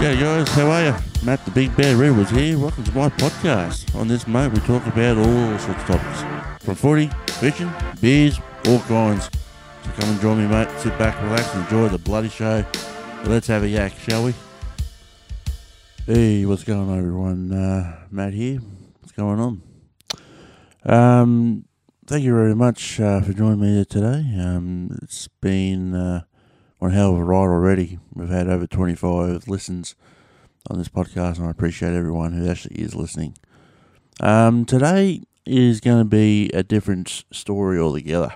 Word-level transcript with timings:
Yeah, 0.00 0.14
guys, 0.14 0.48
how 0.52 0.70
are 0.70 0.82
you? 0.82 0.94
Matt 1.26 1.44
the 1.44 1.50
Big 1.50 1.76
Bear 1.76 2.02
Edwards 2.02 2.30
here. 2.30 2.58
Welcome 2.58 2.84
to 2.84 2.92
my 2.92 3.10
podcast. 3.10 3.94
On 3.94 4.08
this, 4.08 4.26
mate, 4.26 4.50
we 4.50 4.58
talk 4.60 4.86
about 4.86 5.18
all 5.18 5.58
sorts 5.58 5.82
of 5.82 5.86
topics 5.86 6.64
from 6.64 6.74
footy, 6.74 7.10
fishing, 7.32 7.70
beers, 8.00 8.40
all 8.66 8.78
kinds. 8.80 9.24
So 9.24 9.90
come 9.98 10.08
and 10.08 10.20
join 10.22 10.38
me, 10.38 10.46
mate. 10.46 10.70
Sit 10.78 10.96
back, 10.96 11.22
relax, 11.22 11.54
enjoy 11.54 11.88
the 11.88 11.98
bloody 11.98 12.30
show. 12.30 12.64
Let's 13.24 13.46
have 13.48 13.62
a 13.62 13.68
yak, 13.68 13.92
shall 13.92 14.24
we? 14.24 14.34
Hey, 16.06 16.46
what's 16.46 16.64
going 16.64 16.88
on, 16.88 16.96
everyone? 16.96 17.52
Uh, 17.52 18.06
Matt 18.10 18.32
here. 18.32 18.60
What's 19.00 19.12
going 19.12 19.38
on? 19.38 19.62
Um, 20.86 21.66
thank 22.06 22.24
you 22.24 22.32
very 22.32 22.54
much 22.54 22.98
uh, 23.00 23.20
for 23.20 23.34
joining 23.34 23.60
me 23.60 23.84
today. 23.84 24.24
Um, 24.40 24.98
it's 25.02 25.28
been 25.42 25.94
uh, 25.94 26.22
one 26.80 26.92
hell 26.92 27.12
of 27.12 27.20
a 27.20 27.24
ride 27.24 27.42
already. 27.42 27.98
We've 28.14 28.30
had 28.30 28.48
over 28.48 28.66
25 28.66 29.46
listens 29.48 29.94
on 30.70 30.78
this 30.78 30.88
podcast, 30.88 31.36
and 31.36 31.46
I 31.46 31.50
appreciate 31.50 31.92
everyone 31.92 32.32
who 32.32 32.50
actually 32.50 32.76
is 32.76 32.94
listening. 32.94 33.36
Um, 34.18 34.64
today 34.64 35.20
is 35.44 35.80
going 35.80 35.98
to 35.98 36.06
be 36.06 36.48
a 36.54 36.62
different 36.62 37.24
story 37.30 37.78
altogether. 37.78 38.34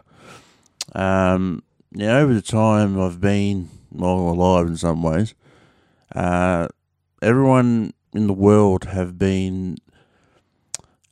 Um, 0.95 1.63
now, 1.93 2.19
over 2.19 2.35
the 2.35 2.43
time 2.43 3.01
I've 3.01 3.19
been 3.19 3.71
well, 3.91 4.19
alive 4.19 4.67
in 4.67 4.77
some 4.77 5.03
ways, 5.03 5.35
uh, 6.15 6.69
everyone 7.23 7.95
in 8.13 8.27
the 8.27 8.35
world 8.35 8.85
have 8.85 9.19
been 9.19 9.79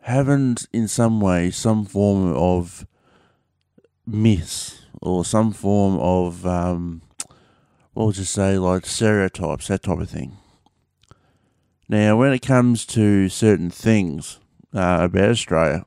having, 0.01 0.59
in 0.71 0.87
some 0.87 1.19
way, 1.19 1.51
some 1.51 1.87
form 1.87 2.35
of 2.35 2.87
myths 4.07 4.83
or 5.01 5.25
some 5.25 5.51
form 5.51 5.97
of 5.99 6.47
um, 6.47 7.01
what 7.95 8.07
would 8.07 8.17
you 8.17 8.25
say, 8.25 8.59
like 8.59 8.87
stereotypes, 8.87 9.69
that 9.69 9.83
type 9.83 9.99
of 9.99 10.11
thing. 10.11 10.37
Now, 11.89 12.17
when 12.17 12.33
it 12.33 12.41
comes 12.41 12.87
to 12.87 13.29
certain 13.29 13.71
things 13.71 14.39
uh, 14.75 15.01
about 15.03 15.31
Australia, 15.31 15.85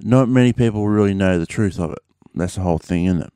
not 0.00 0.28
many 0.28 0.52
people 0.52 0.88
really 0.88 1.14
know 1.14 1.38
the 1.38 1.46
truth 1.46 1.78
of 1.78 1.92
it. 1.92 1.98
That's 2.34 2.54
the 2.54 2.62
whole 2.62 2.78
thing, 2.78 3.04
isn't 3.06 3.22
it? 3.22 3.32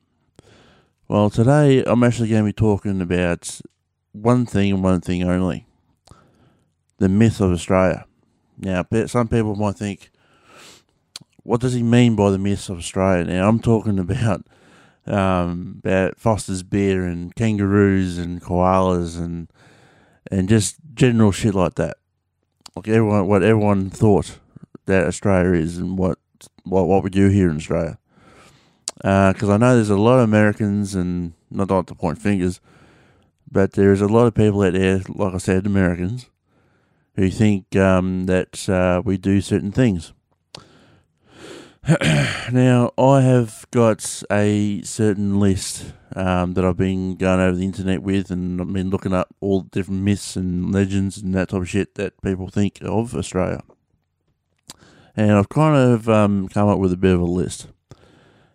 Well, 1.09 1.31
today 1.31 1.85
I'm 1.85 2.03
actually 2.03 2.31
going 2.31 2.43
to 2.43 2.49
be 2.49 2.53
talking 2.53 3.01
about 3.01 3.61
one 4.13 4.47
thing 4.47 4.73
and 4.73 4.83
one 4.83 5.01
thing 5.01 5.23
only 5.23 5.67
the 6.99 7.09
myth 7.09 7.41
of 7.41 7.53
Australia. 7.53 8.07
Now, 8.59 8.87
some 9.07 9.29
people 9.29 9.55
might 9.55 9.77
think, 9.77 10.11
what 11.43 11.61
does 11.61 11.75
he 11.75 11.83
mean 11.83 12.17
by 12.17 12.31
the 12.31 12.39
myth 12.39 12.71
of 12.71 12.79
Australia? 12.79 13.25
Now, 13.25 13.49
I'm 13.49 13.61
talking 13.61 13.99
about 13.99 14.47
um, 15.07 15.81
about 15.85 16.19
Foster's 16.19 16.63
beer 16.63 17.05
and 17.05 17.35
kangaroos 17.35 18.19
and 18.19 18.43
koalas 18.43 19.17
and 19.19 19.49
and 20.31 20.49
just 20.49 20.77
general 20.95 21.33
shit 21.33 21.55
like 21.55 21.75
that. 21.75 21.99
Like 22.75 22.89
everyone, 22.89 23.27
what 23.27 23.43
everyone 23.43 23.91
thought 23.91 24.39
that 24.87 25.07
Australia 25.07 25.53
is 25.53 25.79
and 25.79 25.99
what 25.99 26.19
what 26.65 26.87
what 26.87 27.05
we 27.05 27.11
do 27.11 27.29
here 27.29 27.49
in 27.49 27.57
Australia. 27.57 27.99
Because 28.97 29.49
uh, 29.49 29.53
I 29.53 29.57
know 29.59 29.75
there's 29.75 29.91
a 29.91 29.97
lot 29.97 30.19
of 30.19 30.25
Americans 30.25 30.95
and 30.95 31.35
not 31.51 31.71
like 31.71 31.87
to 31.87 31.95
point 31.95 32.19
fingers, 32.19 32.61
but 33.51 33.73
there's 33.73 34.01
a 34.01 34.09
lot 34.09 34.27
of 34.27 34.35
people 34.35 34.63
out 34.63 34.73
there, 34.73 35.03
like 35.09 35.35
I 35.35 35.39
said, 35.39 35.67
Americans, 35.67 36.31
who 37.15 37.31
think 37.31 37.77
um, 37.77 38.25
that 38.27 38.69
uh, 38.69 39.03
we 39.05 39.17
do 39.17 39.41
certain 39.41 39.71
things. 39.71 40.13
now, 42.53 42.91
I 42.99 43.21
have 43.21 43.65
got 43.71 44.25
a 44.29 44.83
certain 44.83 45.39
list 45.39 45.93
um, 46.17 46.55
that 46.55 46.65
I've 46.65 46.77
been 46.77 47.15
going 47.15 47.39
over 47.39 47.57
the 47.57 47.65
internet 47.65 48.03
with, 48.03 48.33
and 48.33 48.61
I've 48.61 48.73
been 48.73 48.91
looking 48.91 49.15
up 49.15 49.33
all 49.41 49.61
the 49.61 49.69
different 49.69 50.03
myths 50.03 50.35
and 50.35 50.73
legends 50.73 51.19
and 51.19 51.33
that 51.35 51.51
type 51.51 51.61
of 51.61 51.69
shit 51.69 51.95
that 51.95 52.21
people 52.23 52.49
think 52.49 52.81
of 52.83 53.15
Australia. 53.15 53.63
And 55.17 55.31
I've 55.31 55.49
kind 55.49 55.77
of 55.77 56.09
um, 56.09 56.49
come 56.49 56.69
up 56.69 56.81
with 56.81 56.93
a 56.93 56.97
bit 56.97 57.15
of 57.15 57.21
a 57.21 57.25
list. 57.25 57.69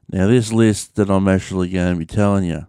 Now, 0.09 0.28
this 0.28 0.52
list 0.52 0.98
that 0.98 1.09
I'm 1.09 1.30
actually 1.30 1.69
going 1.69 1.94
to 1.94 2.00
be 2.00 2.06
telling 2.06 2.44
you 2.44 2.68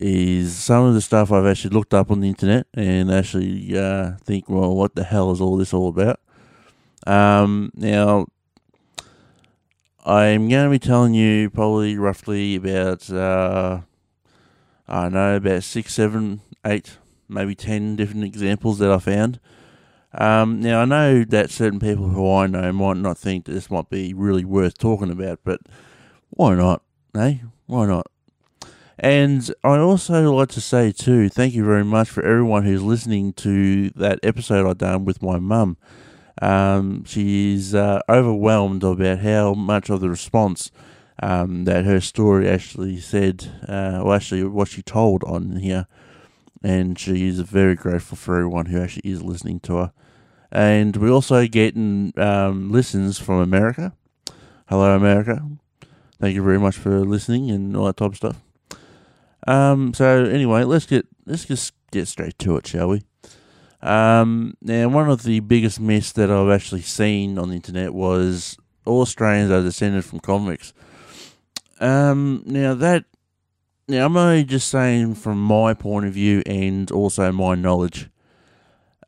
is 0.00 0.56
some 0.56 0.84
of 0.84 0.94
the 0.94 1.00
stuff 1.00 1.30
I've 1.30 1.46
actually 1.46 1.76
looked 1.76 1.94
up 1.94 2.10
on 2.10 2.18
the 2.18 2.28
internet 2.28 2.66
and 2.74 3.08
actually 3.12 3.78
uh, 3.78 4.14
think, 4.24 4.48
well, 4.48 4.74
what 4.74 4.96
the 4.96 5.04
hell 5.04 5.30
is 5.30 5.40
all 5.40 5.56
this 5.56 5.72
all 5.72 5.90
about? 5.90 6.18
Um, 7.06 7.70
now, 7.76 8.26
I'm 10.04 10.48
going 10.48 10.64
to 10.64 10.70
be 10.70 10.78
telling 10.78 11.14
you 11.14 11.50
probably 11.50 11.96
roughly 11.98 12.56
about, 12.56 13.10
uh, 13.10 13.80
I 14.88 15.02
don't 15.02 15.12
know, 15.12 15.36
about 15.36 15.62
six, 15.62 15.94
seven, 15.94 16.40
eight, 16.64 16.96
maybe 17.28 17.54
ten 17.54 17.96
different 17.96 18.24
examples 18.24 18.78
that 18.78 18.90
I 18.90 18.98
found. 18.98 19.40
Um, 20.12 20.60
now, 20.60 20.80
I 20.80 20.84
know 20.86 21.24
that 21.24 21.50
certain 21.50 21.78
people 21.78 22.08
who 22.08 22.32
I 22.32 22.46
know 22.46 22.72
might 22.72 22.96
not 22.96 23.18
think 23.18 23.44
that 23.44 23.52
this 23.52 23.70
might 23.70 23.90
be 23.90 24.14
really 24.14 24.44
worth 24.44 24.78
talking 24.78 25.10
about, 25.10 25.40
but 25.44 25.60
why 26.30 26.54
not? 26.54 26.82
Eh? 27.14 27.38
Why 27.66 27.86
not? 27.86 28.06
And 28.98 29.52
I 29.62 29.78
also 29.78 30.32
like 30.34 30.48
to 30.50 30.60
say, 30.60 30.92
too, 30.92 31.28
thank 31.28 31.54
you 31.54 31.64
very 31.64 31.84
much 31.84 32.08
for 32.10 32.22
everyone 32.22 32.64
who's 32.64 32.82
listening 32.82 33.32
to 33.34 33.90
that 33.90 34.18
episode 34.22 34.68
I 34.68 34.72
done 34.72 35.04
with 35.04 35.22
my 35.22 35.38
mum. 35.38 35.76
Um, 36.40 37.04
she's 37.04 37.74
uh, 37.74 38.00
overwhelmed 38.08 38.82
about 38.82 39.18
how 39.20 39.54
much 39.54 39.90
of 39.90 40.00
the 40.00 40.08
response 40.08 40.70
um, 41.22 41.64
that 41.64 41.84
her 41.84 42.00
story 42.00 42.48
actually 42.48 42.98
said, 42.98 43.50
uh, 43.68 44.00
or 44.02 44.14
actually 44.14 44.44
what 44.44 44.68
she 44.68 44.82
told 44.82 45.22
on 45.24 45.56
here. 45.56 45.86
And 46.62 46.98
she 46.98 47.28
is 47.28 47.40
very 47.40 47.74
grateful 47.74 48.16
for 48.16 48.36
everyone 48.36 48.66
who 48.66 48.80
actually 48.80 49.10
is 49.10 49.22
listening 49.22 49.60
to 49.60 49.76
her. 49.76 49.92
And 50.52 50.96
we're 50.96 51.10
also 51.10 51.46
getting 51.46 52.12
um, 52.16 52.70
listens 52.70 53.18
from 53.18 53.40
America. 53.40 53.94
Hello, 54.68 54.94
America. 54.94 55.42
Thank 56.20 56.34
you 56.34 56.42
very 56.42 56.58
much 56.58 56.76
for 56.76 57.00
listening 57.00 57.50
and 57.50 57.76
all 57.76 57.86
that 57.86 57.96
type 57.96 58.10
of 58.10 58.16
stuff. 58.16 58.36
Um, 59.46 59.94
so 59.94 60.24
anyway, 60.24 60.64
let's 60.64 60.86
get 60.86 61.06
let's 61.24 61.46
just 61.46 61.72
get 61.90 62.08
straight 62.08 62.38
to 62.40 62.56
it, 62.56 62.66
shall 62.66 62.88
we? 62.90 63.02
Um, 63.82 64.54
now, 64.60 64.88
one 64.88 65.08
of 65.08 65.22
the 65.22 65.40
biggest 65.40 65.80
myths 65.80 66.12
that 66.12 66.30
I've 66.30 66.50
actually 66.50 66.82
seen 66.82 67.38
on 67.38 67.48
the 67.48 67.56
internet 67.56 67.94
was 67.94 68.58
all 68.84 69.02
Australians 69.02 69.50
are 69.50 69.62
descended 69.62 70.04
from 70.04 70.20
convicts. 70.20 70.72
Um, 71.80 72.42
now 72.44 72.74
that, 72.74 73.04
now 73.88 74.04
I'm 74.04 74.16
only 74.16 74.44
just 74.44 74.68
saying 74.68 75.14
from 75.14 75.42
my 75.42 75.72
point 75.72 76.06
of 76.06 76.12
view 76.12 76.42
and 76.44 76.90
also 76.90 77.32
my 77.32 77.54
knowledge. 77.54 78.10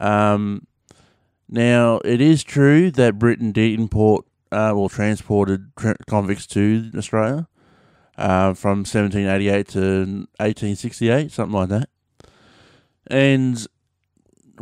Um, 0.01 0.67
now 1.49 2.01
it 2.05 2.21
is 2.21 2.43
true 2.43 2.91
that 2.93 3.19
Britain 3.19 3.53
did 3.53 3.79
import, 3.79 4.25
uh, 4.51 4.73
well, 4.75 4.89
transported 4.89 5.71
tra- 5.77 5.97
convicts 6.09 6.47
to 6.49 6.91
Australia, 6.97 7.47
uh, 8.17 8.55
from 8.55 8.79
1788 8.79 9.69
to 9.69 9.81
1868, 10.39 11.31
something 11.31 11.55
like 11.55 11.69
that. 11.69 11.89
And 13.09 13.67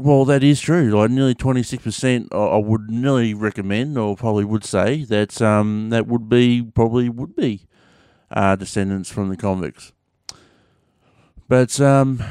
well, 0.02 0.24
that 0.24 0.42
is 0.42 0.60
true. 0.60 0.90
Like 0.90 1.10
nearly 1.10 1.34
twenty 1.34 1.62
six 1.62 1.82
percent, 1.82 2.28
I 2.32 2.56
would 2.56 2.90
nearly 2.90 3.34
recommend, 3.34 3.98
or 3.98 4.16
probably 4.16 4.44
would 4.44 4.64
say 4.64 5.04
that 5.04 5.40
um, 5.42 5.90
that 5.90 6.06
would 6.06 6.28
be 6.28 6.62
probably 6.62 7.08
would 7.08 7.36
be 7.36 7.66
uh, 8.30 8.56
descendants 8.56 9.10
from 9.10 9.28
the 9.28 9.36
convicts. 9.36 9.92
But 11.48 11.80
um, 11.80 12.22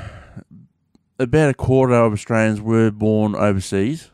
about 1.19 1.49
a 1.49 1.53
quarter 1.53 1.93
of 1.93 2.13
Australians 2.13 2.61
were 2.61 2.89
born 2.89 3.35
overseas, 3.35 4.11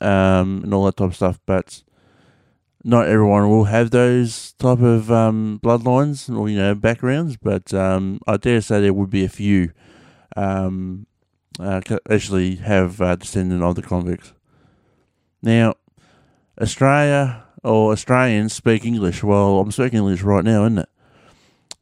um, 0.00 0.60
and 0.62 0.72
all 0.72 0.84
that 0.84 0.96
type 0.96 1.08
of 1.08 1.16
stuff. 1.16 1.40
But 1.44 1.82
not 2.84 3.08
everyone 3.08 3.50
will 3.50 3.64
have 3.64 3.90
those 3.90 4.52
type 4.52 4.80
of 4.80 5.10
um, 5.10 5.60
bloodlines 5.62 6.34
or 6.34 6.48
you 6.48 6.56
know 6.56 6.74
backgrounds. 6.74 7.36
But 7.36 7.74
um, 7.74 8.20
I 8.26 8.36
dare 8.36 8.60
say 8.60 8.80
there 8.80 8.94
would 8.94 9.10
be 9.10 9.24
a 9.24 9.28
few 9.28 9.72
um, 10.36 11.07
uh, 11.58 11.80
actually 12.10 12.56
have 12.56 13.00
uh, 13.00 13.16
descendant 13.16 13.62
of 13.62 13.74
the 13.74 13.82
convicts. 13.82 14.32
Now, 15.42 15.74
Australia 16.60 17.44
or 17.62 17.92
Australians 17.92 18.52
speak 18.52 18.84
English. 18.84 19.22
Well, 19.22 19.60
I'm 19.60 19.70
speaking 19.70 19.98
English 19.98 20.22
right 20.22 20.44
now, 20.44 20.64
isn't 20.64 20.78
it? 20.78 20.88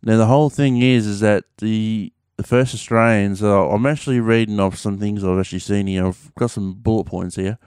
Now 0.03 0.17
the 0.17 0.27
whole 0.27 0.51
thing 0.51 0.81
is, 0.81 1.07
is 1.07 1.21
that 1.21 1.45
the 1.59 2.13
the 2.37 2.43
first 2.43 2.75
Australians. 2.75 3.43
Uh, 3.43 3.69
I'm 3.69 3.87
actually 3.87 4.21
reading 4.21 4.61
off 4.61 4.77
some 4.77 4.99
things 4.99 5.25
I've 5.25 5.39
actually 5.39 5.61
seen 5.61 5.87
here. 5.87 6.07
I've 6.07 6.33
got 6.39 6.51
some 6.51 6.75
bullet 6.75 7.05
points 7.05 7.37
here. 7.37 7.59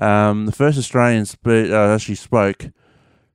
Um, 0.00 0.46
the 0.46 0.52
first 0.52 0.78
Australians 0.78 1.30
spe- 1.30 1.70
uh, 1.70 1.94
actually 1.94 2.16
spoke 2.16 2.66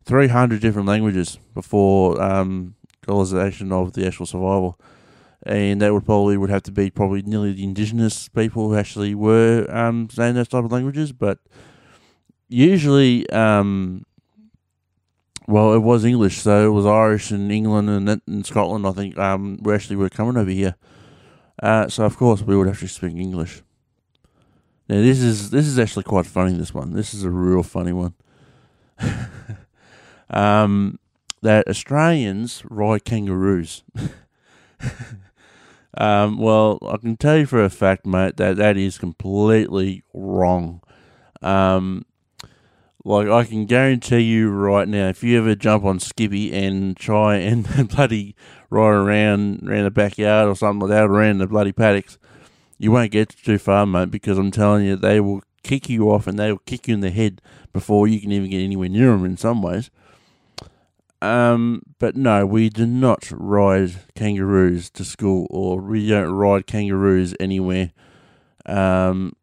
300 0.06 0.62
different 0.62 0.88
languages 0.88 1.40
before 1.54 2.22
um, 2.22 2.76
colonization 3.02 3.72
of 3.72 3.94
the 3.94 4.06
actual 4.06 4.26
survival 4.26 4.80
and 5.50 5.82
that 5.82 5.92
would 5.92 6.06
probably 6.06 6.38
would 6.38 6.52
have 6.52 6.62
to 6.62 6.72
be 6.72 6.92
probably 6.92 7.24
nearly 7.24 7.54
the 7.54 7.64
indigenous 7.64 8.30
people 8.30 8.70
who 8.70 8.76
actually 8.76 9.16
were 9.16 9.66
um, 9.70 10.08
saying 10.12 10.36
those 10.36 10.48
type 10.48 10.64
of 10.64 10.72
languages. 10.72 11.12
But 11.12 11.40
usually, 12.48 13.28
um, 13.32 14.06
well, 15.48 15.74
it 15.74 15.80
was 15.80 16.06
English, 16.06 16.42
so 16.42 16.68
it 16.68 16.72
was 16.72 16.86
Irish 16.86 17.32
in 17.32 17.50
England 17.50 17.90
and, 17.90 18.22
and 18.28 18.46
Scotland. 18.46 18.86
I 18.86 18.92
think 18.92 19.18
um, 19.18 19.58
we 19.64 19.74
actually 19.74 19.96
were 19.96 20.10
coming 20.10 20.38
over 20.38 20.52
here. 20.52 20.76
Uh, 21.62 21.88
so 21.88 22.06
of 22.06 22.16
course 22.16 22.44
we 22.44 22.56
would 22.56 22.72
to 22.72 22.88
speak 22.88 23.16
English. 23.16 23.64
Now 24.88 24.98
this 24.98 25.20
is 25.20 25.50
this 25.50 25.66
is 25.66 25.80
actually 25.80 26.04
quite 26.04 26.28
funny. 26.28 26.54
This 26.54 26.76
one, 26.76 26.94
this 26.94 27.16
is 27.16 27.24
a 27.24 27.30
real 27.32 27.64
funny 27.64 27.92
one. 27.92 28.14
um, 30.30 31.00
that 31.42 31.68
Australians 31.68 32.64
ride 32.70 33.04
kangaroos. 33.04 33.84
um, 35.98 36.38
well, 36.38 36.80
I 36.88 36.98
can 36.98 37.18
tell 37.18 37.38
you 37.38 37.46
for 37.46 37.64
a 37.64 37.70
fact, 37.70 38.06
mate, 38.06 38.38
that 38.38 38.58
that 38.58 38.78
is 38.78 38.98
completely 38.98 40.04
wrong. 40.14 40.82
Um, 41.42 42.06
like 43.06 43.28
I 43.28 43.44
can 43.46 43.66
guarantee 43.66 44.20
you 44.20 44.50
right 44.50 44.88
now, 44.88 45.08
if 45.08 45.24
you 45.24 45.38
ever 45.40 45.56
jump 45.56 45.86
on 45.86 46.00
Skippy 46.00 46.54
and 46.54 46.96
try 46.96 47.36
and 47.38 47.90
bloody 47.90 48.36
ride 48.70 48.94
around 48.94 49.68
around 49.68 49.86
the 49.86 49.92
backyard 49.92 50.48
or 50.48 50.56
something 50.56 50.88
like 50.88 50.96
that, 50.96 51.06
around 51.06 51.40
the 51.40 51.48
bloody 51.48 51.72
paddocks, 51.72 52.18
you 52.78 52.92
won't 52.92 53.12
get 53.12 53.30
too 53.30 53.58
far, 53.58 53.86
mate. 53.86 54.12
Because 54.12 54.38
I'm 54.38 54.52
telling 54.52 54.86
you, 54.86 54.96
they 54.96 55.20
will 55.20 55.42
kick 55.64 55.90
you 55.90 56.12
off 56.12 56.28
and 56.28 56.38
they 56.38 56.52
will 56.52 56.60
kick 56.60 56.88
you 56.88 56.94
in 56.94 57.00
the 57.00 57.10
head 57.10 57.42
before 57.74 58.08
you 58.08 58.22
can 58.22 58.32
even 58.32 58.50
get 58.50 58.62
anywhere 58.62 58.90
near 58.90 59.12
them. 59.12 59.26
In 59.26 59.38
some 59.38 59.62
ways. 59.62 59.90
Um, 61.22 61.82
but 62.00 62.16
no, 62.16 62.46
we 62.46 62.70
do 62.70 62.86
not 62.86 63.30
ride 63.32 63.96
kangaroos 64.16 64.90
to 64.92 65.04
school, 65.04 65.48
or 65.50 65.82
we 65.82 66.08
don't 66.08 66.32
ride 66.32 66.66
kangaroos 66.66 67.36
anywhere. 67.40 67.92
Um, 68.66 69.34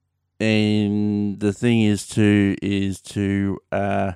and 0.41 1.41
the 1.41 1.53
thing 1.53 1.83
is 1.83 2.07
to 2.09 2.57
is 2.63 3.01
to 3.03 3.59
uh, 3.73 4.13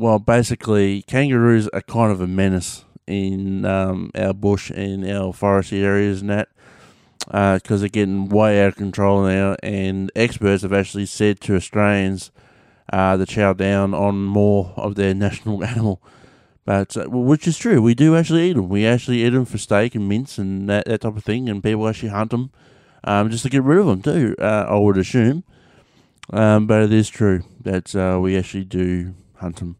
well, 0.00 0.18
basically, 0.18 1.02
kangaroos 1.02 1.68
are 1.68 1.82
kind 1.82 2.10
of 2.10 2.22
a 2.22 2.26
menace 2.26 2.86
in 3.06 3.66
um, 3.66 4.10
our 4.14 4.32
bush 4.32 4.70
and 4.70 5.04
our 5.04 5.32
foresty 5.32 5.82
areas 5.82 6.22
and 6.22 6.30
that 6.30 6.48
because 7.26 7.62
uh, 7.72 7.76
they're 7.76 7.88
getting 7.88 8.28
way 8.28 8.62
out 8.62 8.68
of 8.68 8.76
control 8.76 9.24
now. 9.24 9.56
And 9.62 10.10
experts 10.16 10.62
have 10.62 10.72
actually 10.72 11.04
said 11.04 11.40
to 11.42 11.54
Australians 11.54 12.30
uh, 12.90 13.18
to 13.18 13.26
chow 13.26 13.52
down 13.52 13.92
on 13.92 14.24
more 14.24 14.72
of 14.76 14.94
their 14.94 15.12
national 15.26 15.62
animal. 15.62 16.00
But 16.64 16.96
uh, 16.96 17.08
which 17.08 17.48
is 17.48 17.58
true, 17.58 17.80
we 17.80 17.94
do 17.94 18.16
actually 18.16 18.50
eat 18.50 18.54
them. 18.54 18.68
We 18.68 18.86
actually 18.86 19.24
eat 19.24 19.30
them 19.30 19.44
for 19.44 19.58
steak 19.58 19.94
and 19.94 20.08
mince 20.08 20.38
and 20.38 20.68
that, 20.68 20.86
that 20.86 21.00
type 21.02 21.16
of 21.16 21.24
thing. 21.24 21.48
And 21.48 21.62
people 21.62 21.88
actually 21.88 22.10
hunt 22.10 22.30
them 22.30 22.50
um, 23.04 23.30
just 23.30 23.42
to 23.44 23.50
get 23.50 23.62
rid 23.62 23.78
of 23.78 23.86
them 23.86 24.02
too. 24.02 24.36
Uh, 24.38 24.66
I 24.68 24.76
would 24.76 24.98
assume, 24.98 25.44
um, 26.32 26.66
but 26.66 26.82
it 26.82 26.92
is 26.92 27.08
true 27.08 27.42
that 27.60 27.94
uh, 27.96 28.18
we 28.20 28.36
actually 28.36 28.64
do 28.64 29.14
hunt 29.36 29.56
them 29.56 29.76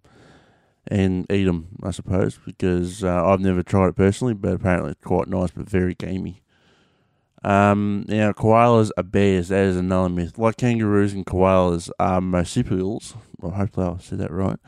and 0.87 1.31
eat 1.31 1.45
them. 1.45 1.69
I 1.83 1.91
suppose 1.91 2.39
because 2.45 3.05
uh, 3.05 3.27
I've 3.27 3.41
never 3.41 3.63
tried 3.63 3.89
it 3.89 3.97
personally, 3.97 4.35
but 4.35 4.55
apparently 4.55 4.93
it's 4.93 5.05
quite 5.05 5.29
nice, 5.29 5.51
but 5.51 5.69
very 5.69 5.95
gamey. 5.95 6.43
Um, 7.43 8.05
now, 8.07 8.33
koalas 8.33 8.91
are 8.99 9.03
bears. 9.03 9.49
That 9.49 9.65
is 9.65 9.77
another 9.77 10.11
myth. 10.11 10.39
Like 10.39 10.57
kangaroos 10.59 11.15
and 11.15 11.25
koalas 11.25 11.91
are 11.99 12.21
marsupials. 12.21 13.15
Well, 13.39 13.53
hopefully 13.53 13.87
I 13.87 13.97
said 13.99 14.19
that 14.19 14.31
right. 14.31 14.59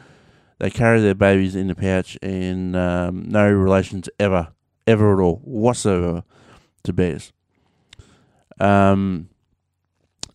They 0.62 0.70
carry 0.70 1.00
their 1.00 1.16
babies 1.16 1.56
in 1.56 1.66
the 1.66 1.74
pouch 1.74 2.16
and 2.22 2.76
um, 2.76 3.24
no 3.26 3.50
relations 3.50 4.08
ever, 4.20 4.52
ever 4.86 5.12
at 5.12 5.20
all, 5.20 5.40
whatsoever, 5.42 6.22
to 6.84 6.92
bears. 6.92 7.32
Um, 8.60 9.28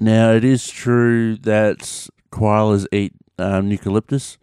now, 0.01 0.33
it 0.33 0.43
is 0.43 0.67
true 0.67 1.37
that 1.37 2.09
koalas 2.29 2.85
eat 2.91 3.13
um, 3.39 3.71
eucalyptus, 3.71 4.37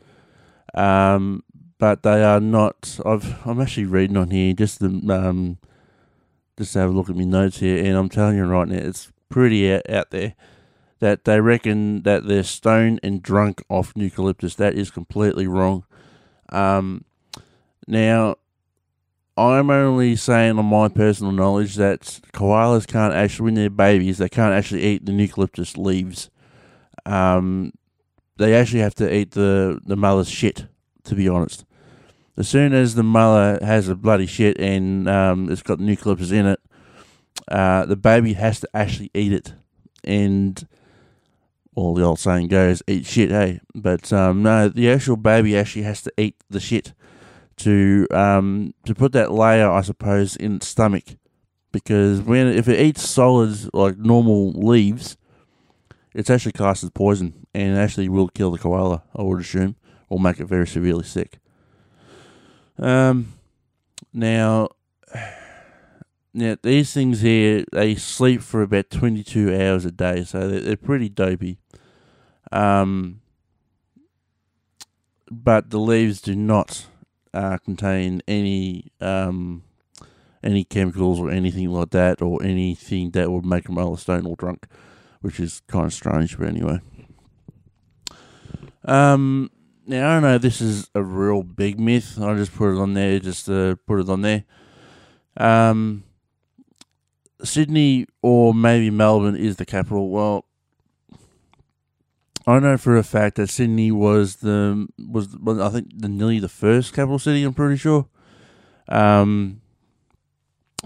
um, 0.73 1.45
but 1.77 2.03
they 2.03 2.25
are 2.25 2.41
not. 2.41 2.99
I've 3.05 3.47
I'm 3.47 3.61
actually 3.61 3.85
reading 3.85 4.17
on 4.17 4.31
here 4.31 4.55
just 4.55 4.79
the 4.79 4.89
um, 5.15 5.59
just 6.57 6.73
have 6.73 6.89
a 6.89 6.93
look 6.95 7.11
at 7.11 7.17
my 7.17 7.25
notes 7.25 7.59
here, 7.59 7.85
and 7.85 7.95
I'm 7.95 8.09
telling 8.09 8.39
you 8.39 8.47
right 8.47 8.69
now, 8.69 8.79
it's 8.79 9.13
pretty 9.29 9.71
out, 9.71 9.91
out 9.91 10.11
there 10.13 10.35
that 11.01 11.25
they 11.25 11.41
reckon 11.41 12.03
that 12.03 12.27
they're 12.27 12.43
stoned 12.43 13.01
and 13.03 13.23
drunk 13.23 13.63
off 13.69 13.93
eucalyptus. 13.95 14.55
That 14.55 14.75
is 14.75 14.91
completely 14.91 15.47
wrong. 15.47 15.85
Um, 16.51 17.05
now, 17.87 18.37
I'm 19.37 19.71
only 19.71 20.15
saying 20.17 20.59
on 20.59 20.67
my 20.67 20.89
personal 20.89 21.33
knowledge 21.33 21.75
that 21.75 22.21
koalas 22.33 22.87
can't 22.87 23.13
actually, 23.13 23.45
when 23.45 23.55
they're 23.55 23.71
babies, 23.71 24.19
they 24.19 24.29
can't 24.29 24.55
actually 24.55 24.85
eat 24.85 25.05
the 25.05 25.13
eucalyptus 25.13 25.77
leaves. 25.77 26.31
Um, 27.05 27.73
they 28.37 28.55
actually 28.55 28.81
have 28.81 28.95
to 28.97 29.13
eat 29.13 29.33
the, 29.33 29.81
the 29.85 29.97
mother's 29.97 30.31
shit, 30.31 30.67
to 31.05 31.15
be 31.15 31.29
honest. 31.29 31.65
As 32.37 32.49
soon 32.49 32.73
as 32.73 32.95
the 32.95 33.03
mother 33.03 33.65
has 33.65 33.89
a 33.89 33.95
bloody 33.95 34.27
shit 34.27 34.59
and 34.59 35.09
um, 35.09 35.51
it's 35.51 35.63
got 35.63 35.81
eucalyptus 35.81 36.31
in 36.31 36.47
it, 36.47 36.61
uh, 37.49 37.87
the 37.87 37.97
baby 37.97 38.33
has 38.35 38.61
to 38.61 38.69
actually 38.73 39.11
eat 39.15 39.33
it. 39.33 39.55
And, 40.03 40.67
well, 41.75 41.95
the 41.95 42.03
old 42.03 42.21
saying 42.21 42.49
goes, 42.49 42.83
eat 42.87 43.05
shit, 43.05 43.31
hey? 43.31 43.61
But 43.75 44.13
um, 44.13 44.43
no, 44.43 44.69
the 44.69 44.91
actual 44.91 45.17
baby 45.17 45.57
actually 45.57 45.83
has 45.83 46.03
to 46.03 46.13
eat 46.17 46.37
the 46.49 46.61
shit 46.61 46.93
to 47.57 48.07
um, 48.11 48.75
to 48.85 48.95
put 48.95 49.13
that 49.13 49.33
layer, 49.33 49.71
I 49.71 49.83
suppose, 49.83 50.37
in 50.37 50.57
its 50.57 50.69
stomach. 50.69 51.05
Because 51.73 52.21
when 52.21 52.47
if 52.47 52.69
it 52.69 52.81
eats 52.81 53.09
solids 53.09 53.69
like 53.73 53.99
normal 53.99 54.53
leaves, 54.53 55.17
it's 56.15 56.31
actually 56.31 56.53
classed 56.53 56.85
as 56.85 56.91
poison 56.91 57.47
and 57.53 57.77
actually 57.77 58.09
will 58.09 58.29
kill 58.29 58.53
the 58.53 58.59
koala, 58.59 59.03
I 59.15 59.23
would 59.23 59.41
assume, 59.41 59.75
or 60.09 60.21
make 60.21 60.39
it 60.39 60.47
very 60.47 60.69
severely 60.69 61.05
sick. 61.05 61.39
Um, 62.79 63.33
now, 64.13 64.69
now 66.35 66.57
these 66.63 66.93
things 66.93 67.21
here 67.21 67.65
they 67.73 67.97
sleep 67.97 68.43
for 68.43 68.63
about 68.63 68.91
twenty 68.91 69.25
two 69.25 69.53
hours 69.53 69.85
a 69.85 69.91
day, 69.91 70.23
so 70.23 70.49
they're, 70.49 70.61
they're 70.61 70.77
pretty 70.77 71.09
dopey. 71.09 71.59
Um, 72.55 73.21
but 75.29 75.71
the 75.71 75.81
leaves 75.81 76.21
do 76.21 76.37
not 76.37 76.87
uh, 77.35 77.59
contain 77.59 78.23
any 78.29 78.93
um, 79.01 79.65
any 80.43 80.63
chemicals 80.63 81.19
or 81.19 81.31
anything 81.31 81.71
like 81.71 81.91
that, 81.91 82.23
or 82.23 82.43
anything 82.43 83.11
that 83.11 83.31
would 83.31 83.45
make 83.45 83.65
them 83.65 83.79
either 83.79 83.97
stoned 83.97 84.27
or 84.27 84.37
drunk, 84.37 84.67
which 85.21 85.41
is 85.41 85.63
kind 85.67 85.87
of 85.87 85.93
strange. 85.93 86.39
But 86.39 86.49
anyway, 86.49 86.81
um, 88.85 89.51
now, 89.87 90.11
I 90.11 90.15
don't 90.15 90.23
know 90.23 90.39
this 90.39 90.61
is 90.61 90.89
a 90.95 91.03
real 91.03 91.43
big 91.43 91.81
myth. 91.81 92.21
I 92.21 92.37
just 92.37 92.55
put 92.55 92.73
it 92.77 92.81
on 92.81 92.95
there 92.95 93.19
just 93.19 93.47
to 93.47 93.79
put 93.85 93.99
it 93.99 94.09
on 94.09 94.23
there. 94.23 94.45
Um, 95.37 96.05
Sydney 97.43 98.07
or 98.23 98.55
maybe 98.55 98.91
Melbourne 98.91 99.35
is 99.37 99.57
the 99.57 99.67
capital. 99.67 100.09
Well, 100.09 100.47
I 102.47 102.59
know 102.59 102.77
for 102.77 102.97
a 102.97 103.03
fact 103.03 103.37
that 103.37 103.49
Sydney 103.49 103.91
was 103.91 104.37
the 104.37 104.87
was, 104.99 105.35
I 105.47 105.71
think 105.71 105.99
the 105.99 106.09
nearly 106.09 106.39
the 106.41 106.49
first 106.49 106.93
capital 106.93 107.19
city. 107.19 107.43
I'm 107.43 107.55
pretty 107.55 107.77
sure. 107.77 108.07
Um, 108.89 109.63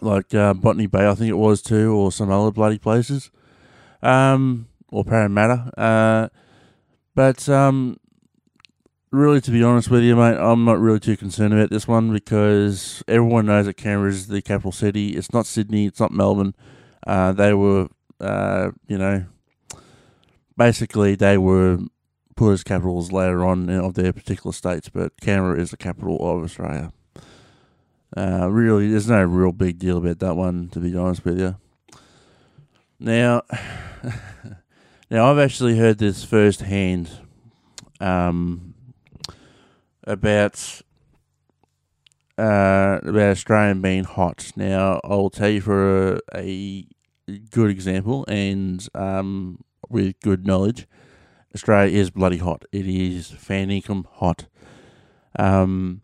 like 0.00 0.32
uh, 0.34 0.54
Botany 0.54 0.86
Bay, 0.86 1.08
I 1.08 1.14
think 1.14 1.30
it 1.30 1.34
was 1.34 1.60
too, 1.60 1.92
or 1.92 2.12
some 2.12 2.30
other 2.30 2.52
bloody 2.52 2.78
places. 2.78 3.30
Um, 4.02 4.68
or 4.90 5.04
Parramatta. 5.04 5.72
Uh, 5.76 6.28
but 7.14 7.48
um, 7.48 7.98
really, 9.10 9.40
to 9.40 9.50
be 9.50 9.62
honest 9.62 9.90
with 9.90 10.02
you, 10.02 10.16
mate, 10.16 10.36
I'm 10.36 10.64
not 10.64 10.78
really 10.78 11.00
too 11.00 11.16
concerned 11.16 11.52
about 11.52 11.70
this 11.70 11.88
one 11.88 12.12
because 12.12 13.02
everyone 13.08 13.46
knows 13.46 13.66
that 13.66 13.74
Canberra 13.74 14.10
is 14.10 14.28
the 14.28 14.42
capital 14.42 14.72
city. 14.72 15.16
It's 15.16 15.32
not 15.32 15.46
Sydney. 15.46 15.86
It's 15.86 16.00
not 16.00 16.12
Melbourne. 16.12 16.54
Uh, 17.06 17.32
they 17.32 17.54
were, 17.54 17.88
uh, 18.20 18.70
you 18.86 18.98
know, 18.98 19.24
basically 20.58 21.14
they 21.14 21.38
were 21.38 21.78
put 22.36 22.52
as 22.52 22.62
capitals 22.62 23.10
later 23.10 23.44
on 23.46 23.70
of 23.70 23.94
their 23.94 24.12
particular 24.12 24.52
states, 24.52 24.90
but 24.90 25.18
Canberra 25.20 25.58
is 25.58 25.70
the 25.70 25.78
capital 25.78 26.18
of 26.20 26.44
Australia. 26.44 26.92
Uh, 28.16 28.48
really, 28.50 28.90
there's 28.90 29.08
no 29.08 29.22
real 29.22 29.52
big 29.52 29.78
deal 29.78 29.96
about 29.98 30.18
that 30.18 30.36
one, 30.36 30.68
to 30.70 30.80
be 30.80 30.94
honest 30.96 31.24
with 31.24 31.38
you. 31.38 31.56
Now, 33.00 33.42
now 35.10 35.30
I've 35.30 35.38
actually 35.38 35.78
heard 35.78 35.98
this 35.98 36.24
firsthand. 36.24 37.10
Um, 38.00 38.74
about 40.08 40.80
uh, 42.38 42.98
about 43.02 43.30
Australian 43.30 43.80
being 43.80 44.04
hot. 44.04 44.52
Now, 44.56 45.00
I'll 45.04 45.30
tell 45.30 45.48
you 45.48 45.60
for 45.60 46.20
a, 46.34 46.86
a 47.28 47.38
good 47.50 47.70
example 47.70 48.24
and 48.26 48.86
um, 48.94 49.64
with 49.88 50.20
good 50.20 50.46
knowledge, 50.46 50.86
Australia 51.54 51.98
is 51.98 52.10
bloody 52.10 52.38
hot. 52.38 52.64
It 52.72 52.86
is 52.86 53.30
fanicum 53.30 54.06
hot. 54.06 54.46
Um, 55.38 56.02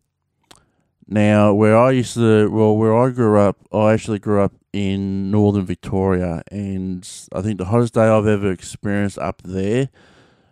now, 1.07 1.53
where 1.53 1.77
I 1.77 1.91
used 1.91 2.15
to, 2.15 2.51
well, 2.51 2.77
where 2.77 2.97
I 2.97 3.11
grew 3.11 3.39
up, 3.39 3.59
I 3.73 3.93
actually 3.93 4.19
grew 4.19 4.41
up 4.41 4.53
in 4.73 5.31
northern 5.31 5.67
Victoria, 5.67 6.43
and 6.51 7.09
I 7.33 7.43
think 7.43 7.59
the 7.59 7.67
hottest 7.67 7.95
day 7.95 8.09
I've 8.09 8.27
ever 8.27 8.51
experienced 8.51 9.19
up 9.19 9.43
there 9.43 9.91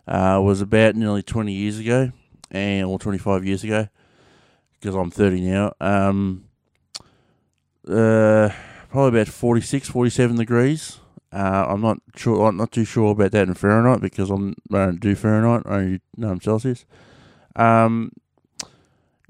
uh, 0.07 0.39
was 0.43 0.61
about 0.61 0.95
nearly 0.95 1.23
20 1.23 1.51
years 1.51 1.79
ago 1.79 2.11
and 2.51 2.85
or 2.85 2.99
25 2.99 3.45
years 3.45 3.63
ago 3.63 3.87
because 4.83 4.95
I'm 4.95 5.11
30 5.11 5.41
now. 5.41 5.73
Um, 5.81 6.45
uh, 7.87 8.49
probably 8.89 9.19
about 9.19 9.33
46, 9.33 9.89
47 9.89 10.37
degrees. 10.37 10.99
Uh, 11.33 11.65
I'm 11.67 11.81
not 11.81 11.97
sure. 12.15 12.47
I'm 12.47 12.57
not 12.57 12.71
too 12.71 12.85
sure 12.85 13.11
about 13.11 13.31
that 13.31 13.47
in 13.47 13.55
Fahrenheit 13.55 14.01
because 14.01 14.29
I'm, 14.29 14.55
I 14.71 14.85
don't 14.85 14.99
do 14.99 15.15
Fahrenheit. 15.15 15.63
I 15.65 15.75
only 15.75 16.01
know 16.15 16.37
Celsius. 16.39 16.85
Um, 17.55 18.11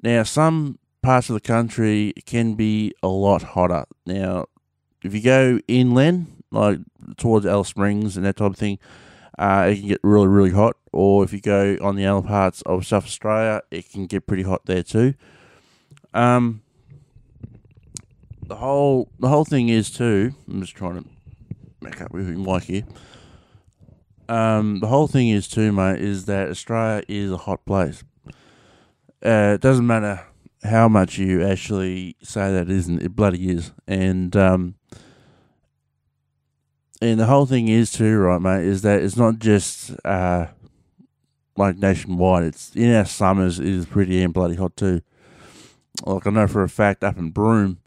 now 0.01 0.23
some 0.23 0.79
parts 1.01 1.29
of 1.29 1.35
the 1.35 1.39
country 1.39 2.13
can 2.25 2.55
be 2.55 2.93
a 3.01 3.07
lot 3.07 3.43
hotter. 3.43 3.85
Now, 4.05 4.47
if 5.01 5.13
you 5.13 5.21
go 5.21 5.59
inland, 5.67 6.43
like 6.51 6.79
towards 7.15 7.45
Alice 7.45 7.69
Springs 7.69 8.17
and 8.17 8.25
that 8.25 8.35
type 8.35 8.51
of 8.51 8.57
thing, 8.57 8.79
uh, 9.37 9.67
it 9.69 9.79
can 9.79 9.87
get 9.87 9.99
really, 10.03 10.27
really 10.27 10.51
hot. 10.51 10.75
Or 10.91 11.23
if 11.23 11.31
you 11.31 11.39
go 11.39 11.77
on 11.81 11.95
the 11.95 12.05
other 12.05 12.27
parts 12.27 12.61
of 12.63 12.85
South 12.85 13.05
Australia, 13.05 13.61
it 13.71 13.89
can 13.89 14.07
get 14.07 14.27
pretty 14.27 14.43
hot 14.43 14.65
there 14.65 14.83
too. 14.83 15.13
Um, 16.13 16.61
the 18.45 18.57
whole 18.57 19.09
the 19.19 19.29
whole 19.29 19.45
thing 19.45 19.69
is 19.69 19.89
too. 19.89 20.33
I'm 20.49 20.61
just 20.61 20.75
trying 20.75 21.01
to 21.01 21.09
make 21.83 22.01
up 22.01 22.11
with 22.11 22.27
mic 22.27 22.63
here. 22.63 22.83
Um, 24.29 24.79
the 24.79 24.87
whole 24.87 25.07
thing 25.07 25.29
is 25.29 25.47
too, 25.47 25.71
mate, 25.71 25.99
is 26.01 26.25
that 26.25 26.49
Australia 26.49 27.03
is 27.07 27.31
a 27.31 27.37
hot 27.37 27.65
place. 27.65 28.03
Uh, 29.25 29.53
it 29.55 29.61
doesn't 29.61 29.85
matter 29.85 30.21
how 30.63 30.87
much 30.87 31.17
you 31.17 31.43
actually 31.43 32.15
say 32.21 32.51
that 32.51 32.69
it 32.69 32.71
isn't. 32.71 33.01
It 33.01 33.15
bloody 33.15 33.49
is, 33.49 33.71
and 33.87 34.35
um, 34.35 34.75
and 37.01 37.19
the 37.19 37.25
whole 37.25 37.45
thing 37.45 37.67
is 37.67 37.91
too, 37.91 38.17
right, 38.17 38.41
mate, 38.41 38.65
is 38.65 38.81
that 38.83 39.01
it's 39.01 39.17
not 39.17 39.39
just 39.39 39.91
uh, 40.05 40.47
like 41.57 41.77
nationwide. 41.77 42.43
It's 42.43 42.73
in 42.75 42.93
our 42.93 43.05
summers 43.05 43.59
it 43.59 43.67
is 43.67 43.85
pretty 43.85 44.19
damn 44.19 44.31
bloody 44.31 44.55
hot 44.55 44.77
too. 44.77 45.01
Like 46.05 46.25
I 46.25 46.31
know 46.31 46.47
for 46.47 46.63
a 46.63 46.69
fact 46.69 47.03
up 47.03 47.17
in 47.17 47.31
Broome, 47.31 47.79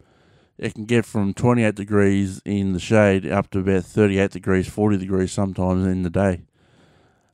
it 0.57 0.73
can 0.73 0.85
get 0.85 1.05
from 1.05 1.33
28 1.33 1.75
degrees 1.75 2.41
in 2.43 2.73
the 2.73 2.79
shade 2.79 3.29
up 3.29 3.49
to 3.51 3.59
about 3.59 3.83
38 3.83 4.31
degrees, 4.31 4.67
40 4.67 4.97
degrees 4.97 5.31
sometimes 5.31 5.85
in 5.85 6.03
the 6.03 6.09
day. 6.09 6.41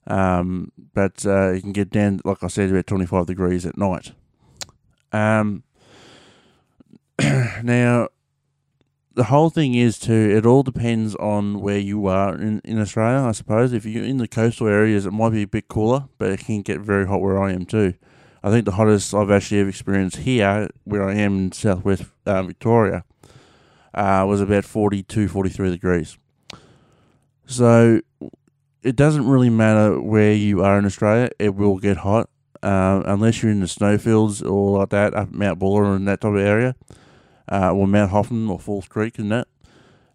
Um, 0.05 0.71
but 0.93 1.25
uh, 1.25 1.51
it 1.51 1.61
can 1.61 1.71
get 1.71 1.89
down, 1.89 2.19
like 2.25 2.43
I 2.43 2.47
said, 2.47 2.69
about 2.69 2.87
25 2.87 3.25
degrees 3.25 3.65
at 3.65 3.77
night. 3.77 4.11
Um, 5.13 5.63
now, 7.63 8.09
the 9.15 9.25
whole 9.25 9.49
thing 9.49 9.75
is 9.75 9.99
too, 9.99 10.33
it 10.35 10.45
all 10.45 10.63
depends 10.63 11.15
on 11.15 11.61
where 11.61 11.77
you 11.77 12.07
are 12.07 12.35
in, 12.35 12.59
in 12.65 12.81
Australia, 12.81 13.25
I 13.25 13.31
suppose. 13.31 13.71
If 13.71 13.85
you're 13.85 14.03
in 14.03 14.17
the 14.17 14.27
coastal 14.27 14.67
areas, 14.67 15.05
it 15.05 15.11
might 15.11 15.29
be 15.29 15.43
a 15.43 15.47
bit 15.47 15.69
cooler, 15.69 16.05
but 16.17 16.31
it 16.31 16.41
can 16.41 16.61
get 16.61 16.81
very 16.81 17.07
hot 17.07 17.21
where 17.21 17.41
I 17.41 17.53
am 17.53 17.65
too. 17.65 17.93
I 18.43 18.49
think 18.49 18.65
the 18.65 18.71
hottest 18.71 19.13
I've 19.13 19.31
actually 19.31 19.61
ever 19.61 19.69
experienced 19.69 20.17
here, 20.17 20.69
where 20.83 21.07
I 21.07 21.13
am 21.13 21.37
in 21.37 21.51
southwest 21.53 22.03
uh, 22.25 22.43
Victoria, 22.43 23.05
uh, 23.93 24.25
was 24.27 24.41
about 24.41 24.65
42, 24.65 25.27
43 25.27 25.71
degrees. 25.71 26.17
So 27.45 28.01
it 28.81 28.95
doesn't 28.95 29.27
really 29.27 29.49
matter 29.49 29.99
where 30.01 30.33
you 30.33 30.63
are 30.63 30.77
in 30.77 30.85
Australia, 30.85 31.29
it 31.39 31.55
will 31.55 31.77
get 31.77 31.97
hot. 31.97 32.29
Uh, 32.61 33.03
unless 33.05 33.43
you're 33.43 33.51
in 33.51 33.59
the 33.59 33.67
snowfields 33.67 34.41
or 34.41 34.79
like 34.79 34.89
that, 34.89 35.13
up 35.13 35.31
Mount 35.31 35.59
Buller 35.59 35.95
and 35.95 36.07
that 36.07 36.21
type 36.21 36.31
of 36.31 36.39
area, 36.39 36.75
uh, 37.51 37.73
or 37.73 37.87
Mount 37.87 38.11
Hotham 38.11 38.49
or 38.49 38.57
Falls 38.57 38.87
Creek 38.87 39.19
and 39.19 39.31
that, 39.33 39.47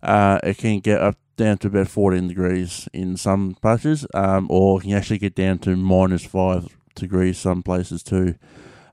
uh, 0.02 0.40
it 0.42 0.56
can 0.56 0.80
get 0.80 1.00
up 1.00 1.16
down 1.36 1.58
to 1.58 1.68
about 1.68 1.88
14 1.88 2.26
degrees 2.26 2.88
in 2.94 3.18
some 3.18 3.54
places, 3.60 4.06
um, 4.14 4.46
or 4.50 4.80
can 4.80 4.92
actually 4.92 5.18
get 5.18 5.34
down 5.34 5.58
to 5.58 5.76
minus 5.76 6.24
5 6.24 6.74
degrees 6.94 7.38
some 7.38 7.62
places 7.62 8.02
too. 8.02 8.34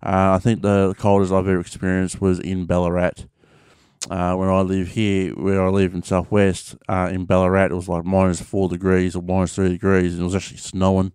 Uh, 0.03 0.35
I 0.35 0.39
think 0.39 0.61
the 0.61 0.93
coldest 0.97 1.31
I've 1.31 1.47
ever 1.47 1.59
experienced 1.59 2.21
was 2.21 2.39
in 2.39 2.65
Ballarat 2.65 3.25
uh, 4.09 4.35
where 4.35 4.51
I 4.51 4.61
live 4.61 4.89
here, 4.89 5.31
where 5.33 5.63
I 5.65 5.69
live 5.69 5.93
in 5.93 6.03
Southwest, 6.03 6.75
uh, 6.87 7.09
in 7.11 7.25
Ballarat, 7.25 7.65
it 7.65 7.71
was 7.71 7.89
like 7.89 8.05
minus 8.05 8.41
four 8.41 8.69
degrees 8.69 9.15
or 9.15 9.23
minus 9.23 9.55
three 9.55 9.69
degrees, 9.69 10.13
and 10.13 10.21
it 10.21 10.25
was 10.25 10.35
actually 10.35 10.57
snowing. 10.57 11.11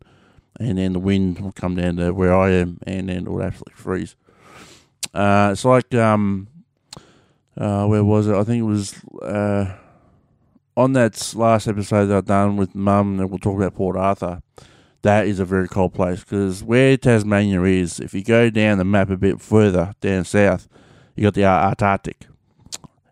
And 0.59 0.77
then 0.77 0.93
the 0.93 0.99
wind 0.99 1.39
would 1.41 1.55
come 1.55 1.77
down 1.77 1.97
to 1.97 2.13
where 2.13 2.35
I 2.35 2.51
am, 2.51 2.79
and 2.87 3.09
then 3.09 3.27
it 3.27 3.31
would 3.31 3.45
absolutely 3.45 3.75
freeze. 3.75 4.17
Uh, 5.15 5.51
it's 5.53 5.65
like, 5.65 5.95
um, 5.95 6.49
uh, 7.57 7.87
where 7.87 8.05
was 8.05 8.27
it? 8.27 8.35
I 8.35 8.45
think 8.45 8.61
it 8.61 8.67
was 8.67 8.95
uh, 9.23 9.77
on 10.77 10.93
that 10.95 11.33
last 11.35 11.69
episode 11.69 12.07
that 12.07 12.17
I've 12.17 12.25
done 12.27 12.57
with 12.57 12.75
Mum, 12.75 13.17
that 13.19 13.29
we'll 13.29 13.39
talk 13.39 13.57
about 13.57 13.75
Port 13.75 13.97
Arthur. 13.97 14.43
That 15.03 15.27
is 15.27 15.41
a 15.41 15.47
very 15.47 15.67
cold 15.67 15.95
place 15.95 16.21
because 16.21 16.63
where 16.63 16.97
Tasmania 16.99 17.63
is, 17.63 18.01
if 18.01 18.13
you 18.13 18.23
go 18.23 18.51
down 18.51 18.77
the 18.77 18.85
map 18.85 19.09
a 19.09 19.17
bit 19.17 19.41
further 19.41 19.95
down 20.03 20.25
south, 20.25 20.69
you 21.17 21.23
got 21.23 21.33
the 21.33 21.45
Antarctic 21.45 22.27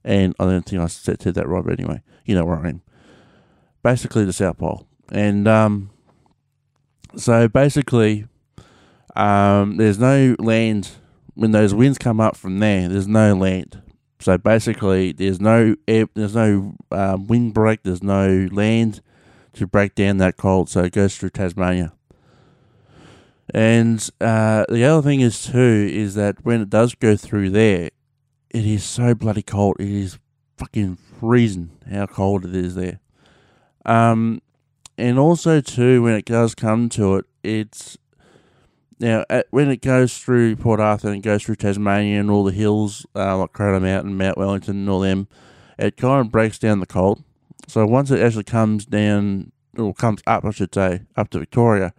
and 0.09 0.35
I 0.41 0.47
don't 0.47 0.65
think 0.65 0.81
I 0.81 0.87
said, 0.87 1.21
said 1.21 1.35
that 1.35 1.47
right, 1.47 1.63
but 1.63 1.79
anyway, 1.79 2.01
you 2.25 2.35
know 2.35 2.47
where 2.47 2.57
I 2.57 2.71
am. 2.71 2.83
Basically, 3.83 4.25
the 4.25 4.33
South 4.33 4.57
Pole, 4.57 4.89
and 5.13 5.47
um, 5.47 5.91
so 7.15 7.47
basically, 7.47 8.27
um, 9.15 9.77
there's 9.77 9.99
no 9.99 10.35
land 10.39 10.93
when 11.35 11.53
those 11.53 11.75
winds 11.75 11.99
come 11.99 12.21
up 12.21 12.37
from 12.37 12.59
there. 12.59 12.89
There's 12.89 13.07
no 13.07 13.35
land, 13.35 13.83
so 14.19 14.39
basically, 14.39 15.13
there's 15.13 15.41
no 15.41 15.77
air, 15.87 16.09
there's 16.15 16.35
no 16.35 16.75
um, 16.91 17.27
wind 17.27 17.53
break, 17.53 17.83
there's 17.83 18.03
no 18.03 18.49
land 18.51 19.03
to 19.53 19.67
break 19.67 19.95
down 19.95 20.17
that 20.17 20.39
cold, 20.39 20.71
so 20.71 20.85
it 20.85 20.93
goes 20.93 21.17
through 21.17 21.31
Tasmania. 21.31 21.93
And 23.55 24.09
uh, 24.21 24.65
the 24.69 24.85
other 24.85 25.03
thing 25.03 25.21
is 25.21 25.43
too 25.43 25.89
is 25.91 26.15
that 26.15 26.45
when 26.45 26.63
it 26.63 26.71
does 26.71 26.95
go 26.95 27.15
through 27.17 27.51
there, 27.51 27.91
it 28.51 28.67
is 28.67 28.85
so 28.85 29.15
bloody 29.15 29.43
cold. 29.43 29.77
It 29.79 29.89
is 29.89 30.19
fucking 30.57 30.97
freezing 30.97 31.71
how 31.91 32.07
cold 32.07 32.45
it 32.45 32.55
is 32.55 32.75
there. 32.75 33.01
Um, 33.85 34.43
and 34.97 35.19
also 35.19 35.61
too, 35.61 36.03
when 36.03 36.15
it 36.15 36.25
does 36.25 36.55
come 36.55 36.89
to 36.91 37.17
it, 37.17 37.27
it's 37.43 37.97
now 38.99 39.25
at, 39.31 39.47
when 39.51 39.71
it 39.71 39.81
goes 39.81 40.19
through 40.19 40.57
Port 40.57 40.81
Arthur 40.81 41.09
and 41.09 41.23
goes 41.23 41.45
through 41.45 41.57
Tasmania 41.57 42.21
and 42.21 42.31
all 42.31 42.45
the 42.45 42.53
hills 42.53 43.07
uh, 43.15 43.37
like 43.39 43.53
Cradle 43.53 43.81
Mountain, 43.81 44.17
Mount 44.17 44.37
Wellington, 44.37 44.77
and 44.77 44.91
all 44.91 45.01
them, 45.01 45.29
it 45.79 45.97
kind 45.97 46.21
of 46.21 46.33
breaks 46.33 46.59
down 46.59 46.81
the 46.81 46.87
cold. 46.87 47.23
So 47.69 47.87
once 47.87 48.11
it 48.11 48.21
actually 48.21 48.45
comes 48.45 48.87
down 48.87 49.53
or 49.77 49.95
comes 49.95 50.21
up, 50.27 50.45
I 50.45 50.51
should 50.51 50.75
say, 50.75 51.03
up 51.17 51.31
to 51.31 51.39
Victoria, 51.39 51.93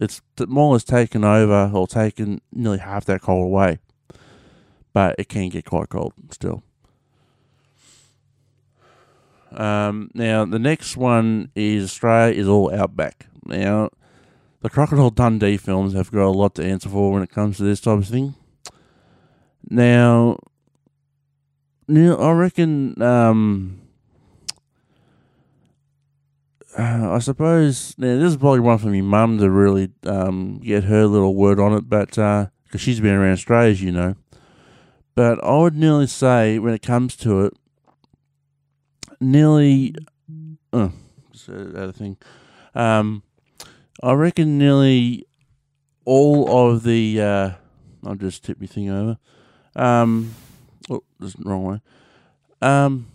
it's 0.00 0.22
more 0.46 0.70
or 0.70 0.72
less 0.74 0.84
taken 0.84 1.24
over 1.24 1.70
or 1.74 1.86
taken 1.86 2.40
nearly 2.52 2.78
half 2.78 3.04
that 3.06 3.22
cold 3.22 3.44
away 3.44 3.78
but 4.96 5.14
it 5.18 5.28
can 5.28 5.50
get 5.50 5.66
quite 5.66 5.90
cold 5.90 6.14
still. 6.30 6.62
Um, 9.52 10.10
now 10.14 10.46
the 10.46 10.58
next 10.58 10.96
one 10.96 11.50
is 11.54 11.84
Australia 11.84 12.40
is 12.40 12.48
all 12.48 12.74
outback. 12.74 13.26
Now 13.44 13.90
the 14.62 14.70
Crocodile 14.70 15.10
Dundee 15.10 15.58
films 15.58 15.92
have 15.92 16.10
got 16.10 16.24
a 16.24 16.30
lot 16.30 16.54
to 16.54 16.64
answer 16.64 16.88
for 16.88 17.12
when 17.12 17.22
it 17.22 17.30
comes 17.30 17.58
to 17.58 17.62
this 17.62 17.78
type 17.78 17.98
of 17.98 18.08
thing. 18.08 18.36
Now, 19.68 20.38
now 21.86 22.16
I 22.16 22.32
reckon. 22.32 23.02
Um, 23.02 23.82
uh, 26.78 27.10
I 27.10 27.18
suppose 27.18 27.94
now 27.98 28.18
this 28.18 28.30
is 28.30 28.38
probably 28.38 28.60
one 28.60 28.78
for 28.78 28.88
my 28.88 29.02
mum 29.02 29.36
to 29.40 29.50
really 29.50 29.90
um, 30.06 30.58
get 30.64 30.84
her 30.84 31.04
little 31.04 31.34
word 31.34 31.60
on 31.60 31.74
it, 31.74 31.86
but 31.86 32.12
because 32.12 32.48
uh, 32.72 32.78
she's 32.78 33.00
been 33.00 33.12
around 33.12 33.32
Australia, 33.32 33.72
as 33.72 33.82
you 33.82 33.92
know. 33.92 34.16
But 35.16 35.42
I 35.42 35.56
would 35.56 35.74
nearly 35.74 36.06
say, 36.06 36.58
when 36.58 36.74
it 36.74 36.82
comes 36.82 37.16
to 37.16 37.46
it, 37.46 37.54
nearly. 39.18 39.94
Oh, 40.74 40.92
the 41.46 41.82
other 41.82 41.92
thing. 41.92 42.18
Um, 42.74 43.22
I 44.02 44.12
reckon 44.12 44.58
nearly 44.58 45.26
all 46.04 46.70
of 46.70 46.82
the. 46.82 47.20
Uh, 47.20 47.50
I'll 48.04 48.14
just 48.14 48.44
tip 48.44 48.60
my 48.60 48.66
thing 48.66 48.90
over. 48.90 49.16
Um, 49.74 50.34
oh, 50.90 51.02
that's 51.18 51.32
the 51.32 51.48
wrong 51.48 51.64
way. 51.64 51.80
Um, 52.60 53.06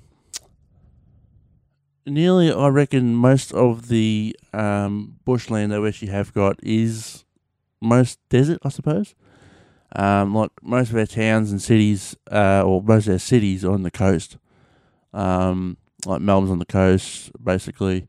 nearly, 2.08 2.52
I 2.52 2.68
reckon 2.70 3.14
most 3.14 3.54
of 3.54 3.90
the 3.90 4.36
um, 4.54 5.20
bushland 5.24 5.72
that 5.72 5.82
we 5.82 5.90
actually 5.90 6.12
have 6.12 6.34
got 6.34 6.60
is 6.64 7.26
most 7.80 8.18
desert, 8.30 8.58
I 8.64 8.70
suppose. 8.70 9.14
Um, 9.96 10.34
like 10.34 10.52
most 10.62 10.92
of 10.92 10.98
our 10.98 11.06
towns 11.06 11.52
and 11.52 11.62
cities, 11.62 12.16
uh, 12.32 12.64
or 12.66 12.82
most 12.82 13.08
of 13.08 13.14
our 13.14 13.20
cities 13.20 13.66
are 13.66 13.74
on 13.74 13.84
the 13.84 13.92
coast. 13.92 14.38
Um, 15.14 15.78
like 16.06 16.22
Melbourne's 16.22 16.52
on 16.52 16.60
the 16.60 16.66
coast, 16.66 17.32
basically. 17.44 18.08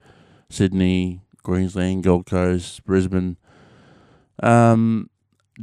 Sydney, 0.48 1.22
Queensland, 1.42 2.04
Gold 2.04 2.26
Coast, 2.26 2.84
Brisbane, 2.84 3.36
um, 4.42 5.08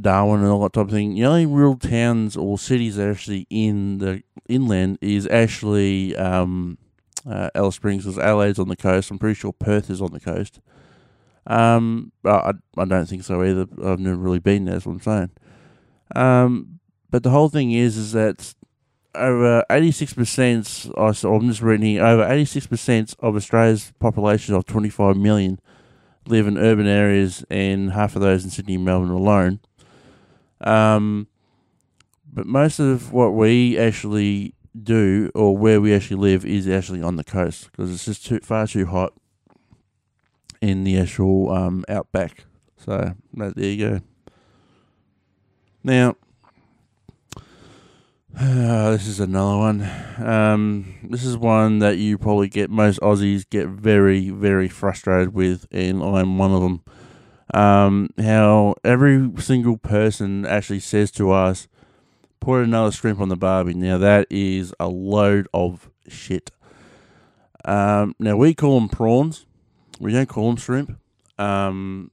Darwin, 0.00 0.40
and 0.40 0.50
all 0.50 0.62
that 0.62 0.72
type 0.72 0.86
of 0.86 0.90
thing. 0.90 1.14
The 1.14 1.24
only 1.24 1.46
real 1.46 1.76
towns 1.76 2.36
or 2.36 2.58
cities 2.58 2.96
that 2.96 3.06
are 3.06 3.12
actually 3.12 3.46
in 3.50 3.98
the 3.98 4.22
inland 4.48 4.98
is 5.00 5.26
actually 5.28 6.16
um, 6.16 6.76
uh, 7.28 7.50
Alice 7.54 7.76
Springs, 7.76 8.04
because 8.04 8.18
Adelaide's 8.18 8.58
on 8.58 8.68
the 8.68 8.76
coast. 8.76 9.10
I'm 9.10 9.18
pretty 9.18 9.34
sure 9.38 9.52
Perth 9.52 9.90
is 9.90 10.02
on 10.02 10.12
the 10.12 10.20
coast. 10.20 10.60
Um, 11.46 12.12
I, 12.24 12.52
I 12.76 12.84
don't 12.84 13.06
think 13.06 13.24
so 13.24 13.42
either. 13.42 13.66
I've 13.84 14.00
never 14.00 14.16
really 14.16 14.38
been 14.38 14.64
there, 14.66 14.74
that's 14.74 14.86
what 14.86 14.92
I'm 14.92 15.00
saying. 15.00 15.30
Um, 16.14 16.80
but 17.10 17.22
the 17.22 17.30
whole 17.30 17.48
thing 17.48 17.72
is, 17.72 17.96
is 17.96 18.12
that 18.12 18.54
over 19.14 19.64
86%, 19.70 20.98
I 20.98 21.12
saw, 21.12 21.34
I'm 21.34 21.48
just 21.48 21.62
reading 21.62 21.86
here, 21.86 22.04
over 22.04 22.24
86% 22.24 23.16
of 23.20 23.36
Australia's 23.36 23.92
population 23.98 24.54
of 24.54 24.66
25 24.66 25.16
million 25.16 25.60
live 26.26 26.46
in 26.46 26.58
urban 26.58 26.86
areas, 26.86 27.44
and 27.50 27.92
half 27.92 28.14
of 28.14 28.22
those 28.22 28.44
in 28.44 28.50
Sydney 28.50 28.76
and 28.76 28.84
Melbourne 28.84 29.10
alone. 29.10 29.60
Um, 30.60 31.26
but 32.32 32.46
most 32.46 32.78
of 32.78 33.12
what 33.12 33.30
we 33.30 33.78
actually 33.78 34.54
do, 34.80 35.30
or 35.34 35.56
where 35.56 35.80
we 35.80 35.94
actually 35.94 36.20
live, 36.20 36.44
is 36.44 36.68
actually 36.68 37.02
on 37.02 37.16
the 37.16 37.24
coast 37.24 37.70
because 37.70 37.92
it's 37.92 38.04
just 38.04 38.24
too 38.24 38.38
far 38.40 38.66
too 38.66 38.86
hot 38.86 39.12
in 40.60 40.84
the 40.84 40.98
actual 40.98 41.50
um, 41.50 41.84
outback. 41.88 42.44
So 42.76 43.14
there 43.34 43.52
you 43.56 43.88
go. 43.88 44.00
Now, 45.82 46.16
uh, 48.38 48.90
this 48.90 49.06
is 49.06 49.20
another 49.20 49.56
one. 49.56 49.90
Um, 50.18 50.94
this 51.02 51.24
is 51.24 51.36
one 51.36 51.78
that 51.78 51.98
you 51.98 52.18
probably 52.18 52.48
get 52.48 52.70
most 52.70 53.00
Aussies 53.00 53.48
get 53.48 53.68
very, 53.68 54.30
very 54.30 54.68
frustrated 54.68 55.34
with, 55.34 55.66
and 55.70 56.02
I'm 56.02 56.38
one 56.38 56.52
of 56.52 56.62
them. 56.62 56.82
Um, 57.52 58.10
how 58.16 58.76
every 58.84 59.30
single 59.38 59.76
person 59.76 60.46
actually 60.46 60.80
says 60.80 61.10
to 61.12 61.32
us, 61.32 61.66
"Put 62.38 62.62
another 62.62 62.92
shrimp 62.92 63.20
on 63.20 63.28
the 63.28 63.36
barbie." 63.36 63.74
Now 63.74 63.98
that 63.98 64.26
is 64.30 64.72
a 64.78 64.88
load 64.88 65.48
of 65.52 65.90
shit. 66.06 66.52
Um, 67.64 68.14
now 68.18 68.36
we 68.36 68.54
call 68.54 68.78
them 68.78 68.88
prawns. 68.88 69.46
We 69.98 70.12
don't 70.12 70.28
call 70.28 70.48
them 70.48 70.56
shrimp. 70.56 70.98
Um, 71.38 72.10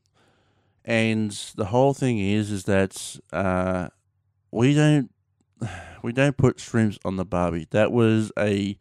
and 0.88 1.32
the 1.56 1.66
whole 1.66 1.94
thing 1.94 2.18
is, 2.18 2.50
is 2.50 2.64
that 2.64 3.20
uh, 3.34 3.90
we 4.52 4.74
don't 4.74 5.12
we 6.02 6.14
don't 6.14 6.38
put 6.38 6.60
shrimps 6.60 6.98
on 7.04 7.18
the 7.18 7.26
barbie. 7.26 7.68
That 7.72 7.92
was 7.92 8.32
a 8.40 8.78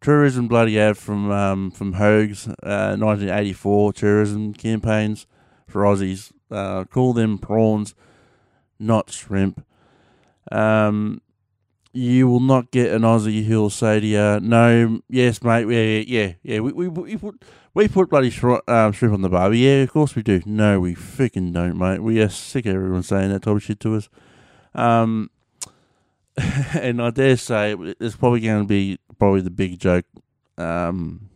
tourism 0.00 0.46
bloody 0.46 0.78
ad 0.78 0.98
from 0.98 1.30
um, 1.30 1.70
from 1.70 1.94
Hogan's 1.94 2.46
uh, 2.62 2.96
1984 2.96 3.94
tourism 3.94 4.52
campaigns 4.52 5.26
for 5.66 5.82
Aussies. 5.82 6.32
Uh, 6.50 6.84
call 6.84 7.14
them 7.14 7.38
prawns, 7.38 7.94
not 8.78 9.10
shrimp. 9.10 9.64
Um, 10.52 11.22
you 11.92 12.28
will 12.28 12.40
not 12.40 12.70
get 12.70 12.92
an 12.92 13.02
Aussie 13.02 13.44
who'll 13.44 13.70
say 13.70 14.00
to 14.00 14.06
you, 14.06 14.40
"No, 14.40 15.00
yes, 15.08 15.42
mate, 15.42 15.68
yeah, 15.68 16.04
yeah, 16.06 16.32
yeah, 16.42 16.60
we 16.60 16.72
we, 16.72 16.88
we 16.88 17.16
put 17.16 17.42
we 17.74 17.88
put 17.88 18.10
bloody 18.10 18.32
um, 18.68 18.92
shrimp 18.92 19.14
on 19.14 19.22
the 19.22 19.28
barbie. 19.28 19.58
Yeah, 19.58 19.82
of 19.82 19.92
course 19.92 20.14
we 20.14 20.22
do. 20.22 20.42
No, 20.44 20.80
we 20.80 20.94
freaking 20.94 21.52
don't, 21.52 21.78
mate. 21.78 22.00
We 22.00 22.20
are 22.20 22.28
sick 22.28 22.66
of 22.66 22.74
everyone 22.74 23.02
saying 23.02 23.30
that 23.30 23.42
type 23.42 23.56
of 23.56 23.62
shit 23.62 23.80
to 23.80 23.96
us. 23.96 24.08
Um, 24.74 25.30
and 26.74 27.00
I 27.02 27.10
dare 27.10 27.36
say 27.36 27.76
it's 28.00 28.16
probably 28.16 28.40
going 28.40 28.62
to 28.62 28.68
be 28.68 28.98
probably 29.18 29.40
the 29.40 29.50
big 29.50 29.78
joke, 29.78 30.06
um, 30.56 31.28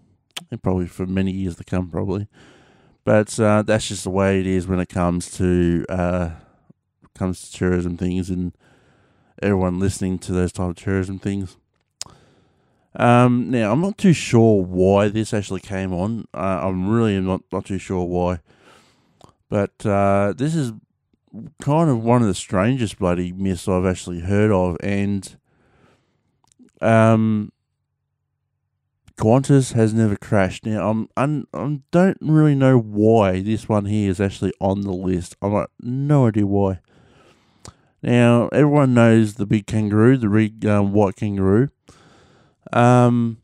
and 0.51 0.63
probably 0.63 0.87
for 0.87 1.07
many 1.07 1.33
years 1.33 1.57
to 1.57 1.65
come, 1.65 1.91
probably. 1.91 2.29
But 3.05 3.39
uh, 3.41 3.63
that's 3.63 3.89
just 3.89 4.05
the 4.05 4.11
way 4.11 4.39
it 4.41 4.47
is 4.47 4.67
when 4.67 4.79
it 4.79 4.89
comes 4.89 5.31
to 5.39 5.85
uh, 5.89 6.31
comes 7.15 7.43
to 7.43 7.59
tourism 7.59 7.97
things 7.97 8.31
and 8.31 8.53
everyone 9.43 9.81
listening 9.81 10.19
to 10.21 10.33
those 10.33 10.53
type 10.53 10.71
of 10.71 10.77
terrorism 10.77 11.19
things. 11.19 11.57
Um, 12.95 13.51
now 13.51 13.73
I'm 13.73 13.81
not 13.81 13.97
too 13.97 14.13
sure 14.13 14.63
why 14.63 15.09
this 15.09 15.33
actually 15.33 15.61
came 15.61 15.93
on. 15.93 16.27
Uh, 16.35 16.61
I'm 16.63 16.89
really 16.91 17.19
not 17.21 17.43
not 17.51 17.65
too 17.65 17.79
sure 17.79 18.05
why, 18.05 18.41
but 19.49 19.85
uh, 19.87 20.35
this 20.37 20.55
is 20.55 20.73
kind 21.61 21.89
of 21.89 22.03
one 22.03 22.21
of 22.21 22.29
the 22.29 22.35
strangest 22.35 22.99
bloody 22.99 23.33
myths 23.33 23.67
I've 23.67 23.87
actually 23.87 24.21
heard 24.21 24.51
of, 24.51 24.77
and 24.83 25.37
um, 26.83 27.53
Qantas 29.17 29.73
has 29.73 29.95
never 29.95 30.17
crashed. 30.17 30.67
Now 30.67 30.91
I'm, 30.91 31.09
I'm 31.17 31.47
I 31.55 31.81
don't 31.91 32.19
really 32.21 32.55
know 32.55 32.79
why 32.79 33.41
this 33.41 33.69
one 33.69 33.87
here 33.87 34.11
is 34.11 34.21
actually 34.21 34.53
on 34.61 34.83
the 34.83 34.93
list. 34.93 35.37
I've 35.41 35.53
got 35.53 35.71
no 35.81 36.27
idea 36.27 36.47
why. 36.47 36.81
Now 38.03 38.49
everyone 38.49 38.95
knows 38.95 39.35
the 39.35 39.47
big 39.47 39.67
kangaroo, 39.67 40.17
the 40.17 40.29
big 40.29 40.67
um, 40.67 40.93
white 40.93 41.17
kangaroo. 41.17 41.69
Um, 42.73 43.39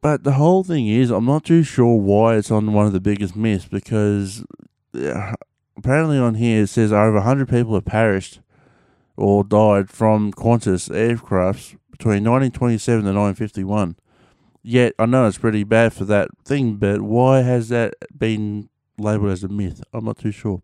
but 0.00 0.24
the 0.24 0.32
whole 0.32 0.64
thing 0.64 0.88
is, 0.88 1.10
I'm 1.10 1.26
not 1.26 1.44
too 1.44 1.62
sure 1.62 1.96
why 1.96 2.36
it's 2.36 2.50
on 2.50 2.72
one 2.72 2.86
of 2.86 2.92
the 2.92 3.00
biggest 3.00 3.36
myths 3.36 3.66
because 3.66 4.44
apparently 5.76 6.18
on 6.18 6.34
here 6.34 6.64
it 6.64 6.68
says 6.68 6.92
over 6.92 7.14
100 7.14 7.48
people 7.48 7.74
have 7.74 7.84
perished 7.84 8.40
or 9.16 9.44
died 9.44 9.90
from 9.90 10.32
Qantas 10.32 10.90
aircrafts 10.90 11.76
between 11.90 12.24
1927 12.24 13.06
and 13.06 13.16
1951. 13.16 13.96
Yet, 14.64 14.94
I 14.98 15.06
know 15.06 15.26
it's 15.26 15.38
pretty 15.38 15.64
bad 15.64 15.92
for 15.92 16.04
that 16.06 16.28
thing, 16.44 16.76
but 16.76 17.02
why 17.02 17.42
has 17.42 17.68
that 17.68 17.94
been 18.16 18.68
labelled 18.96 19.32
as 19.32 19.44
a 19.44 19.48
myth? 19.48 19.82
I'm 19.92 20.04
not 20.04 20.18
too 20.18 20.30
sure. 20.30 20.62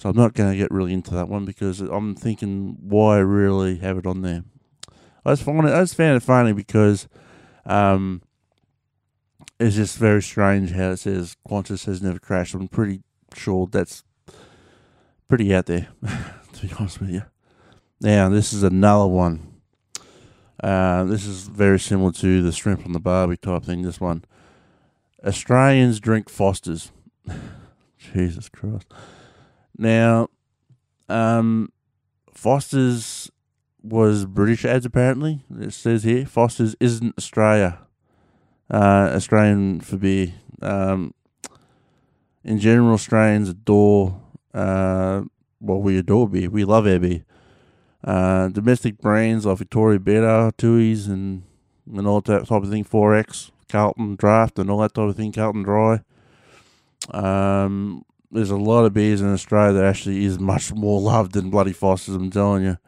So 0.00 0.08
I'm 0.08 0.16
not 0.16 0.32
going 0.32 0.50
to 0.50 0.56
get 0.56 0.70
really 0.70 0.94
into 0.94 1.12
that 1.12 1.28
one 1.28 1.44
because 1.44 1.80
I'm 1.80 2.14
thinking 2.14 2.78
why 2.80 3.18
really 3.18 3.76
have 3.76 3.98
it 3.98 4.06
on 4.06 4.22
there. 4.22 4.44
I 5.26 5.32
just 5.32 5.42
found 5.42 5.68
it, 5.68 5.74
I 5.74 5.80
just 5.80 5.94
found 5.94 6.16
it 6.16 6.22
funny 6.22 6.54
because 6.54 7.06
um, 7.66 8.22
it's 9.58 9.76
just 9.76 9.98
very 9.98 10.22
strange 10.22 10.72
how 10.72 10.92
it 10.92 10.96
says 10.96 11.36
Qantas 11.46 11.84
has 11.84 12.00
never 12.00 12.18
crashed. 12.18 12.54
I'm 12.54 12.66
pretty 12.66 13.02
sure 13.36 13.68
that's 13.70 14.02
pretty 15.28 15.54
out 15.54 15.66
there, 15.66 15.88
to 16.54 16.66
be 16.66 16.72
honest 16.78 16.98
with 16.98 17.10
you. 17.10 17.24
Now, 18.00 18.30
this 18.30 18.54
is 18.54 18.62
another 18.62 19.06
one. 19.06 19.60
Uh, 20.64 21.04
this 21.04 21.26
is 21.26 21.42
very 21.42 21.78
similar 21.78 22.12
to 22.12 22.40
the 22.40 22.52
shrimp 22.52 22.86
on 22.86 22.92
the 22.92 23.00
barbie 23.00 23.36
type 23.36 23.64
thing. 23.64 23.82
This 23.82 24.00
one. 24.00 24.24
Australians 25.22 26.00
drink 26.00 26.30
Fosters. 26.30 26.90
Jesus 27.98 28.48
Christ. 28.48 28.86
Now, 29.76 30.28
um, 31.08 31.72
Foster's 32.32 33.30
was 33.82 34.26
British 34.26 34.64
ads 34.64 34.84
apparently. 34.84 35.42
It 35.58 35.72
says 35.72 36.04
here 36.04 36.26
Foster's 36.26 36.76
isn't 36.80 37.16
Australia. 37.16 37.78
Uh, 38.70 39.10
Australian 39.14 39.80
for 39.80 39.96
beer. 39.96 40.34
Um, 40.62 41.14
in 42.44 42.58
general, 42.58 42.94
Australians 42.94 43.48
adore 43.48 44.20
uh, 44.54 45.22
well, 45.60 45.80
we 45.80 45.98
adore 45.98 46.28
beer. 46.28 46.50
We 46.50 46.64
love 46.64 46.86
our 46.86 46.98
beer. 46.98 47.24
Uh, 48.02 48.48
domestic 48.48 48.98
brands 48.98 49.44
like 49.44 49.58
Victoria 49.58 49.98
Bitter, 49.98 50.50
Tooheys, 50.56 51.06
and 51.06 51.42
and 51.92 52.06
all 52.06 52.20
that 52.22 52.46
type 52.46 52.62
of 52.62 52.70
thing. 52.70 52.84
XXXX, 52.84 53.50
Carlton 53.68 54.16
Draft, 54.16 54.58
and 54.58 54.70
all 54.70 54.78
that 54.78 54.94
type 54.94 55.08
of 55.08 55.16
thing. 55.16 55.32
Carlton 55.32 55.62
Dry. 55.62 56.00
Um, 57.10 58.04
there's 58.30 58.50
a 58.50 58.56
lot 58.56 58.84
of 58.84 58.94
beers 58.94 59.20
in 59.20 59.32
Australia 59.32 59.72
that 59.74 59.84
actually 59.84 60.24
is 60.24 60.38
much 60.38 60.72
more 60.72 61.00
loved 61.12 61.32
than 61.32 61.50
bloody 61.50 61.72
Foster's. 61.72 62.14
I'm 62.14 62.30
telling 62.30 62.64
you. 62.64 62.78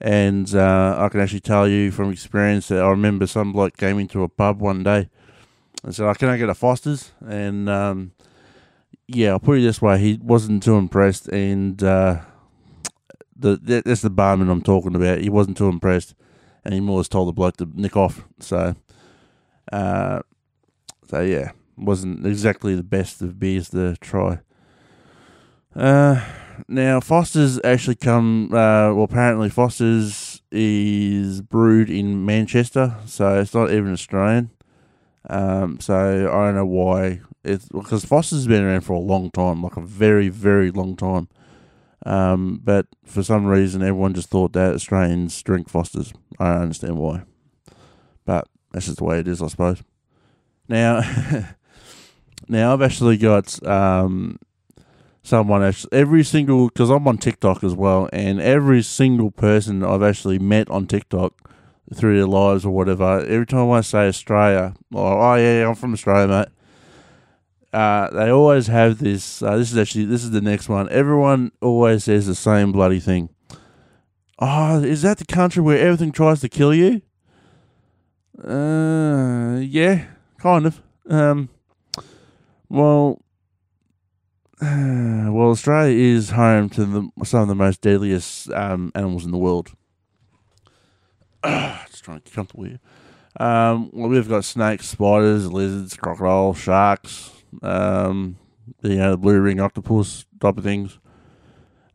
And 0.00 0.54
uh, 0.54 0.96
I 0.98 1.08
can 1.08 1.20
actually 1.20 1.40
tell 1.40 1.66
you 1.66 1.90
from 1.90 2.12
experience 2.12 2.68
that 2.68 2.82
I 2.82 2.88
remember 2.90 3.26
some 3.26 3.52
bloke 3.52 3.78
came 3.78 3.98
into 3.98 4.22
a 4.22 4.28
pub 4.28 4.60
one 4.60 4.82
day 4.82 5.08
and 5.82 5.94
said, 5.94 6.06
"I 6.06 6.12
can 6.14 6.28
I 6.28 6.36
get 6.36 6.50
a 6.50 6.54
Foster's?" 6.54 7.12
And 7.26 7.68
um, 7.70 8.12
yeah, 9.08 9.30
I'll 9.30 9.40
put 9.40 9.58
it 9.58 9.62
this 9.62 9.80
way: 9.80 9.98
he 9.98 10.18
wasn't 10.22 10.62
too 10.62 10.76
impressed, 10.76 11.28
and 11.28 11.82
uh, 11.82 12.20
the 13.34 13.82
that's 13.84 14.02
the 14.02 14.10
barman 14.10 14.50
I'm 14.50 14.62
talking 14.62 14.94
about. 14.94 15.20
He 15.20 15.30
wasn't 15.30 15.56
too 15.56 15.68
impressed, 15.68 16.14
and 16.62 16.74
he 16.74 16.80
more 16.80 17.00
just 17.00 17.12
told 17.12 17.28
the 17.28 17.32
bloke 17.32 17.56
to 17.56 17.68
nick 17.74 17.96
off. 17.96 18.22
So, 18.38 18.76
uh, 19.72 20.20
so 21.08 21.20
yeah, 21.22 21.52
wasn't 21.78 22.26
exactly 22.26 22.74
the 22.74 22.82
best 22.82 23.22
of 23.22 23.38
beers 23.38 23.70
to 23.70 23.96
try. 23.96 24.40
Uh, 25.76 26.24
now 26.68 27.00
Foster's 27.00 27.60
actually 27.62 27.96
come. 27.96 28.46
Uh, 28.46 28.94
well, 28.94 29.04
apparently 29.04 29.50
Foster's 29.50 30.40
is 30.50 31.42
brewed 31.42 31.90
in 31.90 32.24
Manchester, 32.24 32.96
so 33.04 33.38
it's 33.38 33.52
not 33.52 33.70
even 33.70 33.92
Australian. 33.92 34.50
Um, 35.28 35.80
so 35.80 36.30
I 36.32 36.46
don't 36.46 36.54
know 36.54 36.66
why 36.66 37.20
it's 37.44 37.68
because 37.68 38.04
Foster's 38.04 38.46
been 38.46 38.64
around 38.64 38.82
for 38.82 38.94
a 38.94 38.98
long 38.98 39.30
time, 39.30 39.62
like 39.62 39.76
a 39.76 39.82
very, 39.82 40.28
very 40.28 40.70
long 40.70 40.96
time. 40.96 41.28
Um, 42.06 42.60
but 42.62 42.86
for 43.04 43.22
some 43.22 43.46
reason, 43.46 43.82
everyone 43.82 44.14
just 44.14 44.30
thought 44.30 44.52
that 44.54 44.74
Australians 44.74 45.42
drink 45.42 45.68
Foster's. 45.68 46.12
I 46.38 46.52
don't 46.52 46.62
understand 46.62 46.96
why, 46.96 47.22
but 48.24 48.48
that's 48.72 48.86
just 48.86 48.98
the 48.98 49.04
way 49.04 49.18
it 49.18 49.28
is, 49.28 49.42
I 49.42 49.48
suppose. 49.48 49.82
Now, 50.68 51.00
now 52.48 52.72
I've 52.72 52.82
actually 52.82 53.16
got 53.16 53.64
um, 53.66 54.38
someone 55.26 55.62
actually 55.62 55.92
every 55.92 56.24
single 56.24 56.68
because 56.68 56.90
I'm 56.90 57.06
on 57.08 57.18
TikTok 57.18 57.64
as 57.64 57.74
well, 57.74 58.08
and 58.12 58.40
every 58.40 58.82
single 58.82 59.30
person 59.30 59.84
I've 59.84 60.02
actually 60.02 60.38
met 60.38 60.70
on 60.70 60.86
TikTok 60.86 61.32
through 61.94 62.16
their 62.16 62.26
lives 62.26 62.64
or 62.64 62.70
whatever. 62.70 63.20
Every 63.20 63.46
time 63.46 63.70
I 63.70 63.80
say 63.80 64.08
Australia, 64.08 64.74
or 64.92 65.22
oh 65.22 65.34
yeah, 65.34 65.68
I'm 65.68 65.74
from 65.74 65.92
Australia, 65.92 66.28
mate 66.28 66.48
uh, 67.76 68.08
they 68.10 68.30
always 68.30 68.68
have 68.68 68.98
this. 68.98 69.42
Uh, 69.42 69.58
this 69.58 69.70
is 69.70 69.76
actually 69.76 70.06
this 70.06 70.24
is 70.24 70.30
the 70.30 70.40
next 70.40 70.66
one. 70.66 70.88
Everyone 70.88 71.52
always 71.60 72.04
says 72.04 72.26
the 72.26 72.34
same 72.34 72.72
bloody 72.72 73.00
thing. 73.00 73.28
Oh, 74.38 74.82
is 74.82 75.02
that 75.02 75.18
the 75.18 75.26
country 75.26 75.62
where 75.62 75.78
everything 75.78 76.10
tries 76.10 76.40
to 76.40 76.48
kill 76.48 76.72
you? 76.72 77.02
Uh, 78.42 79.58
yeah, 79.60 80.06
kind 80.38 80.64
of. 80.64 80.82
Um, 81.06 81.50
well, 82.70 83.20
well, 84.62 85.50
Australia 85.50 85.94
is 85.98 86.30
home 86.30 86.70
to 86.70 86.84
the, 86.86 87.10
some 87.24 87.42
of 87.42 87.48
the 87.48 87.54
most 87.54 87.82
deadliest 87.82 88.50
um, 88.52 88.90
animals 88.94 89.26
in 89.26 89.30
the 89.30 89.36
world. 89.36 89.72
Just 91.44 92.04
trying 92.04 92.20
to 92.20 92.24
get 92.24 92.32
comfortable 92.32 92.64
here. 92.64 92.80
Um, 93.38 93.90
well, 93.92 94.08
we've 94.08 94.28
got 94.28 94.46
snakes, 94.46 94.88
spiders, 94.88 95.52
lizards, 95.52 95.94
crocodiles, 95.94 96.56
sharks, 96.56 97.32
um, 97.62 98.38
the, 98.80 98.88
you 98.88 98.96
know, 98.96 99.10
the 99.10 99.18
blue 99.18 99.38
ring 99.40 99.60
octopus 99.60 100.24
type 100.40 100.56
of 100.56 100.64
things. 100.64 100.98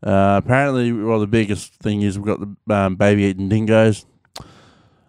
Uh, 0.00 0.40
apparently, 0.44 0.92
well, 0.92 1.18
the 1.18 1.26
biggest 1.26 1.74
thing 1.74 2.02
is 2.02 2.16
we've 2.16 2.26
got 2.26 2.38
the 2.40 2.74
um, 2.74 2.94
baby 2.94 3.24
eating 3.24 3.48
dingoes. 3.48 4.06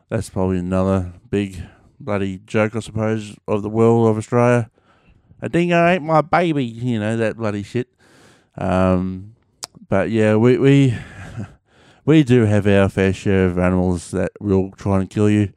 That's 0.10 0.30
probably 0.30 0.58
another 0.58 1.14
big 1.30 1.62
bloody 2.00 2.40
joke, 2.48 2.76
I 2.76 2.80
suppose, 2.80 3.36
of 3.48 3.62
the 3.62 3.70
world 3.70 4.08
of 4.08 4.18
Australia. 4.18 4.72
A 5.44 5.50
dingo 5.50 5.86
ate 5.86 6.02
my 6.02 6.22
baby, 6.22 6.64
you 6.64 6.98
know, 6.98 7.18
that 7.18 7.36
bloody 7.36 7.64
shit. 7.64 7.90
Um, 8.58 9.36
but 9.90 10.10
yeah, 10.10 10.38
we, 10.38 10.58
we, 10.58 10.98
we 12.06 12.24
do 12.24 12.46
have 12.46 12.66
our 12.66 12.88
fair 12.88 13.12
share 13.12 13.48
of 13.48 13.60
animals 13.60 14.12
that 14.12 14.32
will 14.40 14.72
try 14.72 15.02
and 15.02 15.10
kill 15.10 15.30
you. 15.30 15.52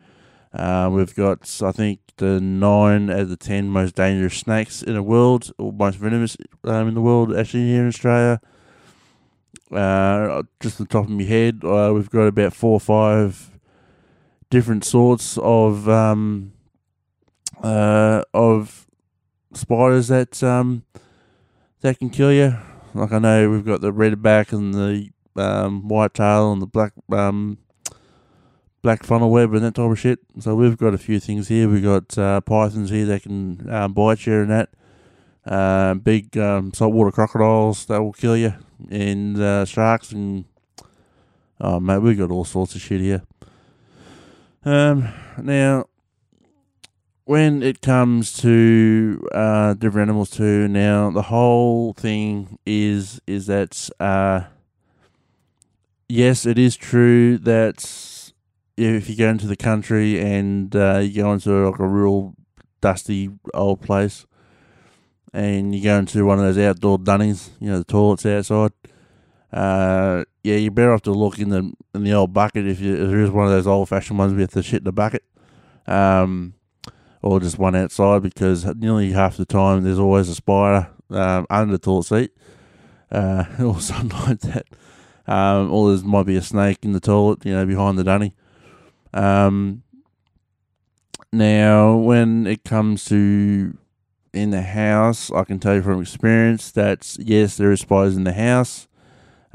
Uh, 0.52 0.90
we've 0.92 1.14
got, 1.14 1.62
I 1.62 1.70
think, 1.70 2.00
the 2.16 2.40
nine 2.40 3.10
out 3.10 3.20
of 3.20 3.28
the 3.28 3.36
ten 3.36 3.68
most 3.68 3.94
dangerous 3.94 4.36
snakes 4.36 4.82
in 4.82 4.94
the 4.94 5.04
world, 5.04 5.52
or 5.56 5.72
most 5.72 5.98
venomous 5.98 6.36
um, 6.64 6.88
in 6.88 6.94
the 6.94 7.00
world, 7.00 7.36
actually 7.36 7.68
here 7.68 7.82
in 7.82 7.86
Australia. 7.88 8.40
Uh, 9.70 10.42
just 10.58 10.78
the 10.78 10.84
top 10.84 11.04
of 11.04 11.10
my 11.10 11.22
head, 11.22 11.62
uh, 11.62 11.92
we've 11.94 12.10
got 12.10 12.26
about 12.26 12.52
four 12.52 12.72
or 12.72 12.80
five 12.80 13.52
different 14.50 14.84
sorts 14.84 15.38
of 15.38 15.88
um, 15.88 16.52
uh, 17.62 18.22
of 18.34 18.85
spiders 19.56 20.08
that 20.08 20.42
um, 20.42 20.84
that 21.80 21.98
can 21.98 22.10
kill 22.10 22.32
you. 22.32 22.56
Like 22.94 23.12
I 23.12 23.18
know 23.18 23.50
we've 23.50 23.64
got 23.64 23.80
the 23.80 23.92
redback 23.92 24.52
and 24.52 24.74
the 24.74 25.10
um, 25.36 25.88
white 25.88 26.14
tail 26.14 26.52
and 26.52 26.62
the 26.62 26.66
black 26.66 26.92
um, 27.12 27.58
black 28.82 29.02
funnel 29.02 29.30
web 29.30 29.52
and 29.52 29.64
that 29.64 29.74
type 29.74 29.90
of 29.90 29.98
shit. 29.98 30.20
So 30.38 30.54
we've 30.54 30.76
got 30.76 30.94
a 30.94 30.98
few 30.98 31.20
things 31.20 31.48
here. 31.48 31.68
We've 31.68 31.82
got 31.82 32.16
uh, 32.16 32.40
pythons 32.40 32.90
here 32.90 33.04
that 33.06 33.22
can 33.22 33.68
um, 33.68 33.92
bite 33.92 34.26
you 34.26 34.34
and 34.34 34.50
that. 34.50 34.70
Uh, 35.44 35.94
big 35.94 36.36
um, 36.36 36.72
saltwater 36.72 37.12
crocodiles 37.12 37.86
that 37.86 38.02
will 38.02 38.12
kill 38.12 38.36
you, 38.36 38.52
and 38.90 39.40
uh, 39.40 39.64
sharks 39.64 40.10
and 40.10 40.44
oh 41.60 41.78
mate, 41.78 41.98
we've 41.98 42.18
got 42.18 42.32
all 42.32 42.44
sorts 42.44 42.74
of 42.74 42.80
shit 42.80 43.00
here. 43.00 43.22
Um, 44.64 45.08
now, 45.38 45.86
when 47.26 47.60
it 47.60 47.80
comes 47.82 48.32
to 48.32 49.28
uh, 49.32 49.74
different 49.74 50.08
animals 50.08 50.30
too, 50.30 50.68
now 50.68 51.10
the 51.10 51.22
whole 51.22 51.92
thing 51.92 52.58
is 52.64 53.20
is 53.26 53.46
that 53.46 53.90
uh, 53.98 54.42
yes, 56.08 56.46
it 56.46 56.56
is 56.56 56.76
true 56.76 57.36
that 57.38 58.22
if 58.76 59.10
you 59.10 59.16
go 59.16 59.28
into 59.28 59.48
the 59.48 59.56
country 59.56 60.20
and 60.20 60.74
uh, 60.76 60.98
you 60.98 61.22
go 61.22 61.32
into 61.32 61.50
like 61.68 61.80
a 61.80 61.86
real 61.86 62.34
dusty 62.80 63.30
old 63.52 63.80
place, 63.80 64.24
and 65.32 65.74
you 65.74 65.82
go 65.82 65.98
into 65.98 66.24
one 66.24 66.38
of 66.38 66.44
those 66.44 66.64
outdoor 66.64 66.96
dunnies, 66.96 67.50
you 67.58 67.68
know, 67.68 67.78
the 67.78 67.84
toilets 67.84 68.24
outside. 68.24 68.72
Uh, 69.52 70.24
yeah, 70.44 70.56
you're 70.56 70.70
better 70.70 70.92
off 70.92 71.02
to 71.02 71.10
look 71.10 71.40
in 71.40 71.48
the 71.48 71.72
in 71.92 72.04
the 72.04 72.12
old 72.12 72.32
bucket 72.32 72.68
if, 72.68 72.78
you, 72.78 72.94
if 72.94 73.10
there 73.10 73.20
is 73.20 73.30
one 73.30 73.46
of 73.46 73.52
those 73.52 73.66
old 73.66 73.88
fashioned 73.88 74.18
ones 74.18 74.32
with 74.32 74.52
the 74.52 74.62
shit 74.62 74.82
in 74.82 74.84
the 74.84 74.92
bucket, 74.92 75.24
um, 75.88 76.54
or 77.22 77.40
just 77.40 77.58
one 77.58 77.74
outside 77.74 78.22
because 78.22 78.64
nearly 78.76 79.12
half 79.12 79.36
the 79.36 79.46
time 79.46 79.82
there's 79.82 79.98
always 79.98 80.28
a 80.28 80.34
spider 80.34 80.88
um, 81.10 81.46
under 81.50 81.72
the 81.72 81.78
toilet 81.78 82.04
seat, 82.04 82.30
uh, 83.10 83.44
or 83.60 83.80
something 83.80 84.18
like 84.20 84.40
that. 84.40 84.66
Um, 85.26 85.72
or 85.72 85.94
there 85.94 86.06
might 86.06 86.26
be 86.26 86.36
a 86.36 86.42
snake 86.42 86.78
in 86.82 86.92
the 86.92 87.00
toilet, 87.00 87.44
you 87.44 87.52
know, 87.52 87.66
behind 87.66 87.98
the 87.98 88.04
dunny. 88.04 88.34
Um, 89.12 89.82
now, 91.32 91.96
when 91.96 92.46
it 92.46 92.64
comes 92.64 93.04
to 93.06 93.76
in 94.32 94.50
the 94.50 94.62
house, 94.62 95.30
I 95.32 95.44
can 95.44 95.58
tell 95.58 95.74
you 95.74 95.82
from 95.82 96.00
experience 96.00 96.70
that 96.72 97.16
yes, 97.18 97.56
there 97.56 97.72
is 97.72 97.80
spiders 97.80 98.16
in 98.16 98.24
the 98.24 98.32
house. 98.32 98.86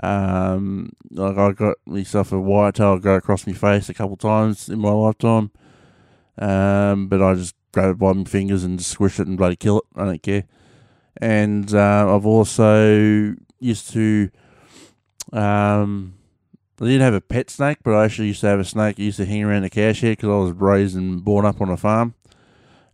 Um, 0.03 0.93
like 1.11 1.37
I 1.37 1.51
got 1.51 1.77
myself 1.85 2.31
a 2.31 2.39
white 2.39 2.75
tail 2.75 2.97
go 2.97 3.15
across 3.15 3.45
my 3.45 3.53
face 3.53 3.87
a 3.87 3.93
couple 3.93 4.17
times 4.17 4.67
in 4.67 4.79
my 4.79 4.91
lifetime. 4.91 5.51
Um, 6.37 7.07
but 7.07 7.21
I 7.21 7.35
just 7.35 7.55
grab 7.71 7.91
it 7.91 7.99
by 7.99 8.13
my 8.13 8.23
fingers 8.23 8.63
and 8.63 8.81
squish 8.81 9.19
it 9.19 9.27
and 9.27 9.37
bloody 9.37 9.55
kill 9.55 9.79
it. 9.79 9.85
I 9.95 10.05
don't 10.05 10.23
care. 10.23 10.45
And 11.17 11.73
uh, 11.73 12.15
I've 12.15 12.25
also 12.25 13.35
used 13.59 13.91
to. 13.91 14.29
Um, 15.33 16.15
I 16.79 16.85
didn't 16.85 17.01
have 17.01 17.13
a 17.13 17.21
pet 17.21 17.51
snake, 17.51 17.77
but 17.83 17.93
I 17.93 18.05
actually 18.05 18.29
used 18.29 18.41
to 18.41 18.47
have 18.47 18.59
a 18.59 18.65
snake 18.65 18.95
I 18.99 19.03
used 19.03 19.17
to 19.17 19.25
hang 19.25 19.43
around 19.43 19.61
the 19.61 19.69
cow 19.69 19.93
shed 19.93 20.17
because 20.17 20.29
I 20.29 20.35
was 20.35 20.51
raised 20.53 20.95
and 20.95 21.23
born 21.23 21.45
up 21.45 21.61
on 21.61 21.69
a 21.69 21.77
farm. 21.77 22.15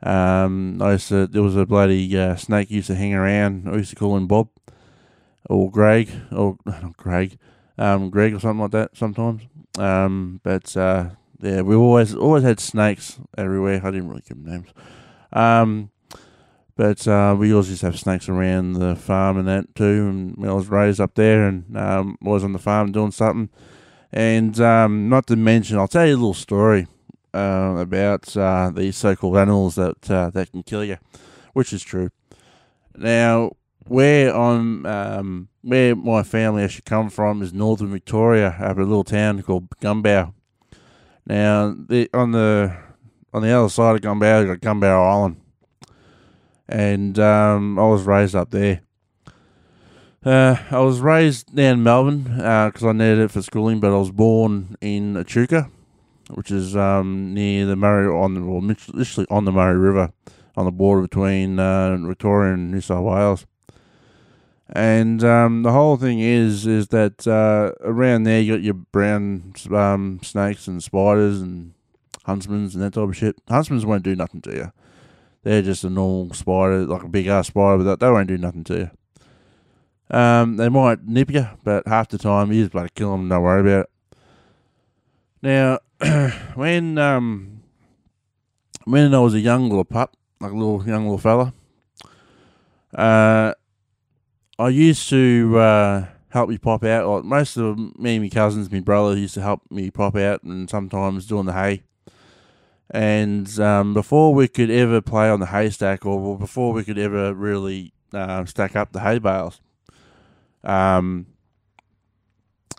Um, 0.04 0.82
I 0.82 0.93
used 0.93 1.08
to, 1.08 1.26
there 1.26 1.41
was 1.41 1.56
a 1.56 1.65
bloody 1.65 2.17
uh, 2.17 2.36
snake 2.36 2.69
used 2.69 2.88
to 2.88 2.95
hang 2.95 3.13
around. 3.13 3.67
I 3.69 3.78
used 3.78 3.91
to 3.91 3.95
call 3.95 4.17
him 4.17 4.28
Bob 4.28 4.50
or 5.50 5.71
Greg 5.71 6.10
or 6.32 6.58
not 6.65 6.97
Greg, 6.97 7.38
um, 7.78 8.10
Greg 8.10 8.34
or 8.34 8.39
something 8.41 8.60
like 8.60 8.71
that 8.71 8.97
sometimes. 8.97 9.43
Um, 9.78 10.41
but 10.43 10.76
uh, 10.76 11.12
yeah, 11.39 11.62
we 11.62 11.76
always 11.76 12.15
always 12.15 12.43
had 12.43 12.60
snakes 12.60 13.19
everywhere. 13.38 13.82
I 13.84 13.91
didn't 13.91 14.10
really 14.10 14.23
give 14.28 14.43
them 14.43 14.52
names. 14.52 14.69
Um, 15.34 15.91
but 16.76 17.08
uh, 17.08 17.36
we 17.38 17.52
always 17.52 17.69
used 17.69 17.82
to 17.82 17.88
have 17.88 18.00
snakes 18.00 18.30
around 18.30 18.73
the 18.73 18.95
farm 18.95 19.38
and 19.38 19.47
that 19.47 19.73
too. 19.76 20.08
And 20.08 20.45
I 20.47 20.54
was 20.54 20.67
raised 20.67 21.02
up 21.02 21.15
there 21.15 21.47
and 21.47 21.76
um, 21.76 22.17
was 22.21 22.43
on 22.43 22.54
the 22.54 22.60
farm 22.60 22.91
doing 22.91 23.12
something. 23.12 23.50
And 24.12 24.60
um, 24.62 25.10
not 25.10 25.28
to 25.28 25.36
mention, 25.36 25.78
I'll 25.78 25.88
tell 25.88 26.06
you 26.06 26.13
a 26.13 26.17
little 26.17 26.34
story 26.34 26.88
uh, 27.34 27.76
about 27.80 28.38
uh, 28.38 28.71
these 28.73 28.95
so-called 28.95 29.38
animals 29.38 29.76
that 29.76 30.10
uh, 30.10 30.30
that 30.30 30.52
can 30.52 30.63
kill 30.63 30.84
you, 30.84 30.97
which 31.54 31.73
is 31.73 31.84
true. 31.84 32.12
Now, 32.95 33.52
where 33.88 34.36
I'm, 34.36 34.86
um, 34.86 35.50
where 35.62 35.95
my 35.95 36.23
family 36.23 36.63
actually 36.63 36.84
come 36.86 37.10
from 37.10 37.41
is 37.41 37.54
northern 37.54 37.91
Victoria, 37.91 38.56
up 38.60 38.78
a 38.78 38.82
little 38.82 39.04
town 39.04 39.41
called 39.41 39.69
Gunbower. 39.82 40.34
Now, 41.28 41.76
the, 41.78 42.10
on 42.13 42.32
the 42.32 42.74
on 43.34 43.42
the 43.42 43.52
other 43.52 43.68
side 43.68 43.96
of 43.96 44.02
Gunbower, 44.02 44.42
you 44.46 44.56
got 44.56 44.62
Gunbower 44.62 45.12
Island, 45.12 45.42
and 46.70 47.20
um, 47.20 47.78
I 47.78 47.86
was 47.86 48.04
raised 48.04 48.34
up 48.34 48.52
there. 48.52 48.80
Uh, 50.24 50.56
I 50.72 50.80
was 50.80 51.02
raised 51.02 51.54
down 51.54 51.80
in 51.80 51.84
Melbourne 51.84 52.24
because 52.24 52.84
uh, 52.84 52.90
I 52.90 52.92
needed 52.94 53.20
it 53.20 53.32
for 53.32 53.42
schooling, 53.42 53.82
but 53.82 53.92
I 53.92 53.98
was 53.98 54.12
born 54.12 54.78
in 54.80 55.18
Echuca, 55.18 55.70
which 56.34 56.50
is 56.50 56.78
um, 56.78 57.34
near 57.34 57.66
the 57.66 57.76
Murray 57.76 58.08
on 58.08 58.34
the 58.34 58.42
well, 58.42 58.62
literally 58.62 59.28
on 59.30 59.44
the 59.44 59.52
Murray 59.52 59.78
River, 59.78 60.13
on 60.56 60.63
the 60.63 60.72
border 60.72 61.02
between 61.02 61.60
uh, 61.60 61.98
Victoria 61.98 62.54
and 62.54 62.72
New 62.72 62.82
South 62.82 63.04
Wales. 63.04 63.46
And 64.69 65.23
um, 65.23 65.63
the 65.63 65.71
whole 65.71 65.95
thing 65.97 66.19
is 66.19 66.67
is 66.67 66.89
that 66.89 67.25
uh, 67.25 67.71
around 67.82 68.23
there 68.23 68.41
you 68.41 68.53
got 68.53 68.63
your 68.63 68.73
brown 68.73 69.53
um, 69.71 70.19
snakes 70.23 70.67
and 70.67 70.84
spiders 70.84 71.41
and 71.41 71.73
huntsmans 72.25 72.73
and 72.73 72.84
that 72.84 72.93
type 72.93 73.08
of 73.08 73.15
shit. 73.15 73.43
Huntsmans 73.45 73.86
won't 73.86 74.03
do 74.03 74.15
nothing 74.15 74.41
to 74.41 74.53
you. 74.53 74.71
They're 75.43 75.62
just 75.62 75.86
a 75.86 75.89
normal 75.89 76.34
spider, 76.34 76.86
like 76.86 77.03
a 77.03 77.08
big 77.08 77.27
ass 77.27 77.47
spider, 77.47 77.82
but 77.82 77.99
they 78.01 78.12
won't 78.12 78.27
do 78.27 78.38
nothing 78.38 78.65
to 78.65 78.77
you. 80.12 80.17
Um, 80.17 80.58
they 80.58 80.67
might 80.67 81.06
nip 81.06 81.32
you, 81.32 81.47
but 81.63 81.88
half 81.88 82.10
the 82.10 82.17
time 82.17 82.51
you 82.51 82.63
just 82.63 82.73
bloody 82.73 82.89
kill 82.95 83.12
them. 83.12 83.30
Don't 83.30 83.43
worry 83.43 83.62
about 83.62 83.86
it. 83.86 83.89
Now, 85.41 85.80
when 86.56 86.97
um, 86.97 87.63
when 88.84 89.13
I 89.13 89.19
was 89.19 89.34
a 89.34 89.39
young 89.39 89.69
little 89.69 89.86
pup, 89.86 90.17
like 90.41 90.51
a 90.51 90.56
little 90.56 90.86
young 90.86 91.03
little 91.03 91.17
fella, 91.17 91.53
uh, 92.93 93.53
I 94.60 94.70
used 94.70 95.08
to 95.10 95.58
uh, 95.60 96.06
help 96.30 96.50
me 96.50 96.58
pop 96.58 96.84
out. 96.84 97.08
Like 97.08 97.24
most 97.24 97.58
of 97.58 97.78
me 97.98 98.15
and 98.15 98.24
my 98.24 98.30
cousins, 98.30 98.72
my 98.72 98.80
brother 98.80 99.15
used 99.15 99.36
to 99.36 99.41
help 99.41 99.62
me 99.70 99.91
pop 99.91 100.15
out, 100.15 100.43
and 100.43 100.70
sometimes 100.70 101.28
doing 101.28 101.46
the 101.46 101.54
hay. 101.54 101.84
And 102.89 103.60
um, 103.60 103.93
before 103.93 104.34
we 104.34 104.48
could 104.48 104.72
ever 104.72 105.02
play 105.02 105.30
on 105.30 105.39
the 105.39 105.48
haystack, 105.48 106.06
or 106.06 106.38
before 106.38 106.74
we 106.74 106.84
could 106.84 106.98
ever 106.98 107.34
really 107.34 107.93
uh, 108.13 108.46
stack 108.46 108.76
up 108.76 108.93
the 108.93 109.02
hay 109.02 109.20
bales, 109.20 109.62
um, 110.63 111.28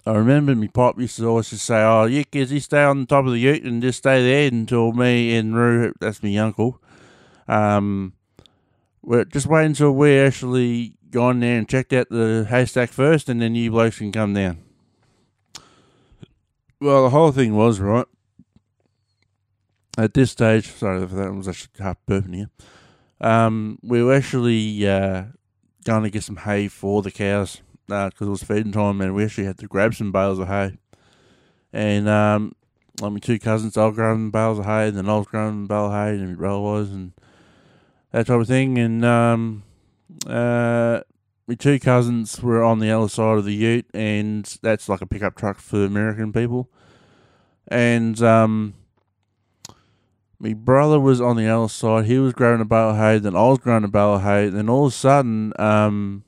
I 0.05 0.15
remember 0.15 0.57
my 0.57 0.69
pop 0.69 0.99
used 0.99 1.19
to 1.19 1.27
always 1.27 1.51
just 1.51 1.67
say, 1.67 1.83
"Oh, 1.83 2.07
you 2.07 2.25
kids, 2.25 2.51
you 2.51 2.61
stay 2.61 2.83
on 2.83 3.01
the 3.01 3.07
top 3.07 3.27
of 3.27 3.33
the 3.33 3.39
ute 3.39 3.63
and 3.63 3.83
just 3.83 3.99
stay 3.99 4.23
there 4.25 4.49
until 4.49 4.93
me 4.93 5.37
and 5.37 5.55
Roo, 5.55 5.93
that's 6.01 6.23
my 6.23 6.35
uncle, 6.39 6.81
um, 7.47 8.15
we're 9.03 9.25
just 9.25 9.47
wait 9.47 9.67
until 9.67 9.93
we 9.93 10.19
actually 10.19 10.95
gone 11.11 11.41
there 11.41 11.59
and 11.59 11.69
checked 11.69 11.93
out 11.93 12.09
the 12.11 12.47
haystack 12.49 12.91
first, 12.91 13.29
and 13.29 13.41
then 13.41 13.55
you 13.55 13.71
blokes 13.71 13.99
can 13.99 14.13
come 14.13 14.35
down. 14.35 14.59
Well, 16.81 17.05
the 17.05 17.11
whole 17.11 17.33
thing 17.33 17.57
was 17.57 17.81
right. 17.81 18.07
At 19.97 20.15
this 20.15 20.31
stage, 20.31 20.71
sorry 20.71 21.07
for 21.07 21.17
that, 21.17 21.27
I 21.27 21.31
was 21.31 21.49
actually 21.49 21.71
half 21.81 21.97
burping 22.07 22.35
here. 22.35 22.51
Um, 23.21 23.81
we 23.83 24.03
were 24.03 24.15
actually 24.15 24.89
uh, 24.89 25.25
going 25.85 26.05
to 26.05 26.11
get 26.11 26.23
some 26.23 26.37
hay 26.37 26.69
for 26.69 27.03
the 27.03 27.11
cows 27.11 27.61
because 27.87 28.13
uh, 28.23 28.25
it 28.27 28.29
was 28.29 28.43
feeding 28.45 28.73
time, 28.73 29.01
and 29.01 29.15
we 29.15 29.25
actually 29.25 29.47
had 29.47 29.59
to 29.59 29.67
grab 29.67 29.95
some 29.95 30.13
bales 30.13 30.39
of 30.39 30.47
hay. 30.47 30.79
And 31.73 32.09
um, 32.09 32.55
like 33.01 33.13
my 33.13 33.19
two 33.19 33.39
cousins, 33.39 33.77
I 33.77 33.87
was 33.87 33.97
grabbing 33.97 34.31
bales 34.31 34.59
of 34.59 34.67
hay, 34.67 34.89
and 34.89 34.97
then 34.97 35.09
I 35.09 35.17
was 35.17 35.27
grabbing 35.27 35.67
bale 35.67 35.87
of 35.87 35.93
hay, 35.93 36.11
and 36.11 36.29
my 36.29 36.35
brother 36.35 36.61
was, 36.61 36.91
and 36.91 37.13
that 38.13 38.27
type 38.27 38.41
of 38.41 38.47
thing. 38.47 38.79
And 38.79 39.05
um, 39.05 39.65
uh, 40.27 41.01
my 41.47 41.55
two 41.55 41.79
cousins 41.79 42.43
were 42.43 42.63
on 42.63 42.79
the 42.79 42.91
other 42.91 43.09
side 43.09 43.39
of 43.39 43.45
the 43.45 43.55
ute, 43.55 43.87
and 43.95 44.45
that's 44.63 44.89
like 44.89 45.01
a 45.01 45.07
pickup 45.07 45.35
truck 45.35 45.59
for 45.59 45.85
American 45.85 46.33
people. 46.33 46.69
And 47.67 48.21
um, 48.23 48.75
my 50.39 50.55
brother 50.55 51.01
was 51.01 51.21
on 51.21 51.37
the 51.37 51.47
other 51.47 51.69
side. 51.69 52.05
He 52.05 52.19
was 52.19 52.33
grabbing 52.33 52.61
a 52.61 52.65
bale 52.65 52.91
of 52.91 52.97
hay. 52.97 53.19
Then 53.19 53.35
I 53.35 53.49
was 53.49 53.59
grabbing 53.59 53.87
a 53.87 53.89
bale 53.89 54.15
of 54.15 54.23
hay. 54.23 54.49
Then 54.49 54.69
all 54.69 54.87
of 54.87 54.93
a 54.93 54.95
sudden, 54.95 55.53
um, 55.59 56.25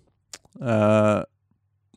uh, 0.61 1.25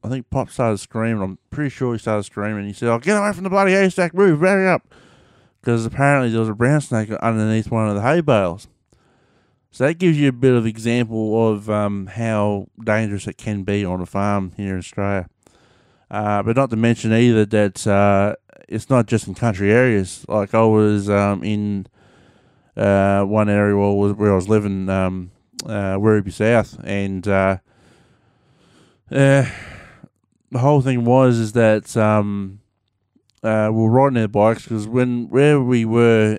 I 0.03 0.09
think 0.09 0.29
Pop 0.29 0.49
started 0.49 0.77
screaming. 0.79 1.23
I'm 1.23 1.37
pretty 1.49 1.69
sure 1.69 1.93
he 1.93 1.99
started 1.99 2.23
screaming. 2.23 2.67
He 2.67 2.73
said, 2.73 2.89
"Oh, 2.89 2.99
get 2.99 3.17
away 3.17 3.31
from 3.31 3.43
the 3.43 3.49
bloody 3.49 3.71
haystack! 3.71 4.13
Move, 4.13 4.41
hurry 4.41 4.67
up!" 4.67 4.93
Because 5.61 5.85
apparently 5.85 6.29
there 6.29 6.41
was 6.41 6.49
a 6.49 6.53
brown 6.53 6.81
snake 6.81 7.09
underneath 7.09 7.71
one 7.71 7.87
of 7.87 7.95
the 7.95 8.01
hay 8.01 8.19
bales. 8.19 8.67
So 9.73 9.87
that 9.87 9.95
gives 9.95 10.19
you 10.19 10.29
a 10.29 10.31
bit 10.31 10.53
of 10.53 10.67
example 10.67 11.49
of 11.49 11.67
um, 11.67 12.05
how 12.05 12.67
dangerous 12.83 13.25
it 13.25 13.37
can 13.37 13.63
be 13.63 13.83
on 13.83 14.01
a 14.01 14.05
farm 14.05 14.51
here 14.55 14.73
in 14.73 14.77
Australia. 14.77 15.27
Uh, 16.11 16.43
but 16.43 16.55
not 16.55 16.69
to 16.69 16.75
mention 16.75 17.11
either 17.11 17.43
that 17.43 17.87
uh, 17.87 18.35
it's 18.69 18.91
not 18.91 19.07
just 19.07 19.27
in 19.27 19.33
country 19.33 19.71
areas. 19.71 20.25
Like 20.27 20.53
I 20.53 20.61
was 20.61 21.09
um, 21.09 21.43
in 21.43 21.87
uh, 22.77 23.23
one 23.23 23.49
area 23.49 23.75
where, 23.75 24.31
I 24.31 24.35
was 24.35 24.47
living, 24.47 24.89
um, 24.89 25.31
uh, 25.65 25.97
Werribee 25.97 26.31
South, 26.31 26.79
and 26.83 27.27
uh, 27.27 27.57
uh, 29.11 29.45
the 30.51 30.59
whole 30.59 30.81
thing 30.81 31.03
was 31.03 31.39
is 31.39 31.53
that 31.53 31.97
um, 31.97 32.59
uh, 33.41 33.69
we 33.71 33.81
were 33.81 33.89
riding 33.89 34.21
our 34.21 34.27
bikes 34.27 34.63
because 34.63 34.87
when 34.87 35.29
where 35.29 35.59
we 35.59 35.83
were, 35.83 36.37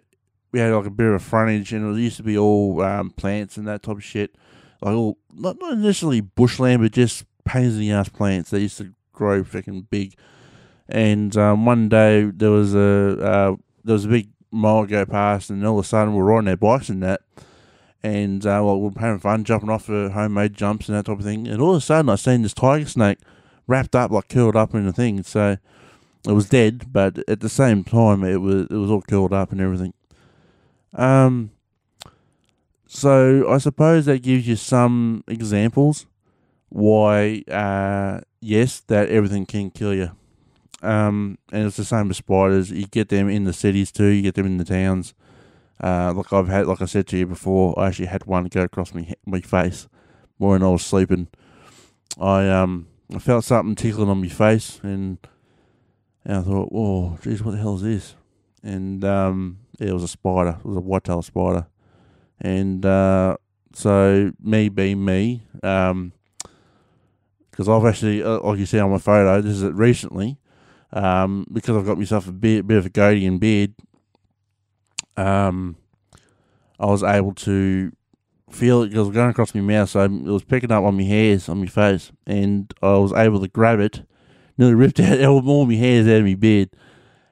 we 0.54 0.60
had 0.60 0.72
like 0.72 0.86
a 0.86 0.90
bit 0.90 1.08
of 1.08 1.14
a 1.14 1.18
frontage, 1.18 1.72
and 1.72 1.98
it 1.98 2.00
used 2.00 2.16
to 2.18 2.22
be 2.22 2.38
all 2.38 2.80
um, 2.80 3.10
plants 3.10 3.56
and 3.56 3.66
that 3.66 3.82
type 3.82 3.96
of 3.96 4.04
shit, 4.04 4.36
like 4.80 4.94
all 4.94 5.18
not 5.34 5.58
not 5.58 5.76
necessarily 5.78 6.20
bushland, 6.20 6.80
but 6.80 6.92
just 6.92 7.24
pains 7.44 7.74
in 7.74 7.80
the 7.80 7.90
ass 7.90 8.08
plants 8.08 8.50
that 8.50 8.60
used 8.60 8.78
to 8.78 8.94
grow 9.12 9.42
freaking 9.42 9.84
big. 9.90 10.14
And 10.88 11.36
um, 11.36 11.66
one 11.66 11.88
day 11.88 12.30
there 12.32 12.52
was 12.52 12.72
a 12.72 13.18
uh, 13.20 13.56
there 13.82 13.94
was 13.94 14.04
a 14.04 14.08
big 14.08 14.28
mile 14.52 14.86
go 14.86 15.04
past, 15.04 15.50
and 15.50 15.66
all 15.66 15.80
of 15.80 15.84
a 15.84 15.88
sudden 15.88 16.14
we're 16.14 16.22
riding 16.22 16.48
our 16.48 16.56
bikes 16.56 16.88
and 16.88 17.02
that, 17.02 17.22
and 18.04 18.46
uh, 18.46 18.62
well, 18.64 18.80
we're 18.80 18.92
having 19.00 19.18
fun 19.18 19.42
jumping 19.42 19.70
off 19.70 19.86
for 19.86 20.10
homemade 20.10 20.54
jumps 20.54 20.88
and 20.88 20.96
that 20.96 21.06
type 21.06 21.18
of 21.18 21.24
thing. 21.24 21.48
And 21.48 21.60
all 21.60 21.72
of 21.72 21.78
a 21.78 21.80
sudden, 21.80 22.08
I 22.08 22.14
seen 22.14 22.42
this 22.42 22.54
tiger 22.54 22.86
snake 22.86 23.18
wrapped 23.66 23.96
up, 23.96 24.12
like 24.12 24.28
curled 24.28 24.54
up 24.54 24.72
in 24.72 24.86
a 24.86 24.92
thing. 24.92 25.20
So 25.24 25.56
it 26.28 26.32
was 26.32 26.48
dead, 26.48 26.92
but 26.92 27.18
at 27.28 27.40
the 27.40 27.48
same 27.48 27.82
time, 27.82 28.22
it 28.22 28.36
was 28.36 28.68
it 28.70 28.76
was 28.76 28.92
all 28.92 29.02
curled 29.02 29.32
up 29.32 29.50
and 29.50 29.60
everything. 29.60 29.94
Um. 30.94 31.50
So 32.86 33.50
I 33.50 33.58
suppose 33.58 34.06
that 34.06 34.22
gives 34.22 34.46
you 34.46 34.54
some 34.54 35.24
examples 35.26 36.06
why, 36.74 37.44
uh, 37.48 38.20
yes, 38.40 38.80
that 38.88 39.08
everything 39.08 39.46
can 39.46 39.70
kill 39.70 39.94
you. 39.94 40.10
Um, 40.82 41.38
and 41.52 41.66
it's 41.66 41.76
the 41.76 41.84
same 41.84 42.08
with 42.08 42.16
spiders. 42.16 42.72
You 42.72 42.86
get 42.86 43.08
them 43.08 43.28
in 43.28 43.44
the 43.44 43.52
cities 43.52 43.92
too. 43.92 44.06
You 44.06 44.22
get 44.22 44.34
them 44.34 44.46
in 44.46 44.58
the 44.58 44.64
towns. 44.64 45.14
Uh, 45.82 46.12
like 46.14 46.32
I've 46.32 46.48
had, 46.48 46.66
like 46.66 46.82
I 46.82 46.86
said 46.86 47.06
to 47.08 47.16
you 47.16 47.26
before, 47.26 47.78
I 47.78 47.88
actually 47.88 48.06
had 48.06 48.26
one 48.26 48.46
go 48.46 48.62
across 48.62 48.92
my 48.92 49.12
my 49.24 49.40
face 49.40 49.88
when 50.36 50.62
I 50.62 50.68
was 50.68 50.84
sleeping. 50.84 51.28
I 52.20 52.48
um 52.48 52.88
I 53.14 53.18
felt 53.18 53.44
something 53.44 53.76
tickling 53.76 54.08
on 54.08 54.20
my 54.20 54.28
face, 54.28 54.80
and, 54.82 55.18
and 56.24 56.38
I 56.38 56.42
thought, 56.42 56.70
"Oh, 56.72 57.18
geez, 57.22 57.42
what 57.42 57.52
the 57.52 57.58
hell 57.58 57.76
is 57.76 57.82
this?" 57.82 58.14
And 58.62 59.04
um, 59.04 59.58
it 59.80 59.92
was 59.92 60.02
a 60.02 60.08
spider. 60.08 60.58
It 60.58 60.64
was 60.64 60.76
a 60.76 60.80
white-tailed 60.80 61.24
spider, 61.24 61.66
and 62.40 62.84
uh, 62.84 63.36
so 63.74 64.32
me 64.42 64.68
being 64.68 65.04
me, 65.04 65.42
um, 65.62 66.12
because 67.50 67.68
I've 67.68 67.84
actually, 67.84 68.22
uh, 68.22 68.40
like 68.40 68.58
you 68.58 68.66
see 68.66 68.78
on 68.78 68.90
my 68.90 68.98
photo, 68.98 69.40
this 69.40 69.52
is 69.54 69.62
it 69.62 69.74
recently 69.74 70.38
um, 70.94 71.44
because 71.52 71.76
I've 71.76 71.86
got 71.86 71.98
myself 71.98 72.28
a 72.28 72.32
bit, 72.32 72.66
bit 72.66 72.78
of 72.78 72.86
a 72.86 72.88
goatee 72.88 73.26
and 73.26 73.40
beard, 73.40 73.74
um, 75.16 75.76
I 76.78 76.86
was 76.86 77.02
able 77.02 77.34
to 77.34 77.92
feel 78.50 78.82
it 78.82 78.88
because 78.88 79.06
it 79.06 79.08
was 79.08 79.14
going 79.14 79.30
across 79.30 79.54
my 79.54 79.60
mouth, 79.60 79.90
so 79.90 80.04
it 80.04 80.10
was 80.10 80.44
picking 80.44 80.70
up 80.70 80.84
on 80.84 80.96
my 80.96 81.02
hairs 81.02 81.48
on 81.48 81.60
my 81.60 81.66
face, 81.66 82.12
and 82.26 82.72
I 82.80 82.96
was 82.96 83.12
able 83.12 83.40
to 83.40 83.48
grab 83.48 83.80
it, 83.80 84.06
nearly 84.56 84.74
ripped 84.74 85.00
out 85.00 85.20
all 85.20 85.66
my 85.66 85.74
hairs 85.74 86.06
out 86.06 86.18
of 86.18 86.24
my 86.24 86.34
beard, 86.34 86.70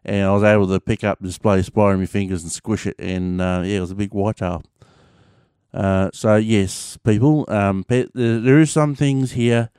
and 0.04 0.26
I 0.26 0.32
was 0.32 0.42
able 0.42 0.68
to 0.68 0.80
pick 0.80 1.04
up 1.04 1.18
this 1.20 1.38
bloody 1.38 1.62
spider 1.62 1.94
in 1.94 2.00
my 2.00 2.06
fingers 2.06 2.42
and 2.42 2.52
squish 2.52 2.86
it, 2.86 2.96
and 2.98 3.40
uh, 3.40 3.62
yeah, 3.64 3.78
it 3.78 3.80
was 3.80 3.90
a 3.90 3.96
big 3.96 4.12
whitetail. 4.12 4.62
Uh, 5.72 6.10
so 6.12 6.36
yes, 6.36 6.98
people, 6.98 7.46
um, 7.48 7.84
there 7.88 8.60
is 8.60 8.70
some 8.70 8.94
things 8.94 9.32
here 9.32 9.70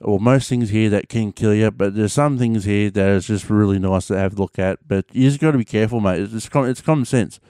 or 0.00 0.20
most 0.20 0.48
things 0.48 0.70
here 0.70 0.88
that 0.90 1.08
can 1.08 1.32
kill 1.32 1.54
you, 1.54 1.70
but 1.70 1.94
there's 1.94 2.12
some 2.12 2.38
things 2.38 2.64
here 2.64 2.90
that 2.90 3.08
is 3.08 3.26
just 3.26 3.50
really 3.50 3.78
nice 3.78 4.06
to 4.06 4.16
have 4.16 4.34
a 4.34 4.36
look 4.36 4.58
at. 4.58 4.86
But 4.86 5.06
you 5.12 5.28
just 5.28 5.40
got 5.40 5.52
to 5.52 5.58
be 5.58 5.64
careful, 5.64 6.00
mate. 6.00 6.22
It's, 6.22 6.32
it's, 6.32 6.48
it's 6.54 6.80
common 6.80 7.04
sense. 7.04 7.40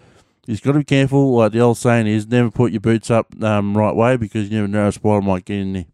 You've 0.47 0.63
got 0.63 0.73
to 0.73 0.79
be 0.79 0.85
careful. 0.85 1.37
Like 1.37 1.53
the 1.53 1.61
old 1.61 1.77
saying 1.77 2.07
is, 2.07 2.27
never 2.27 2.51
put 2.51 2.73
your 2.73 2.81
boots 2.81 3.11
up 3.11 3.27
um, 3.43 3.77
right 3.77 3.95
way 3.95 4.17
because 4.17 4.49
you 4.49 4.57
never 4.57 4.69
know 4.69 4.89
a 4.89 4.93
spider 4.93 5.21
might 5.21 5.45
get 5.45 5.59
in 5.59 5.73
there. 5.75 5.87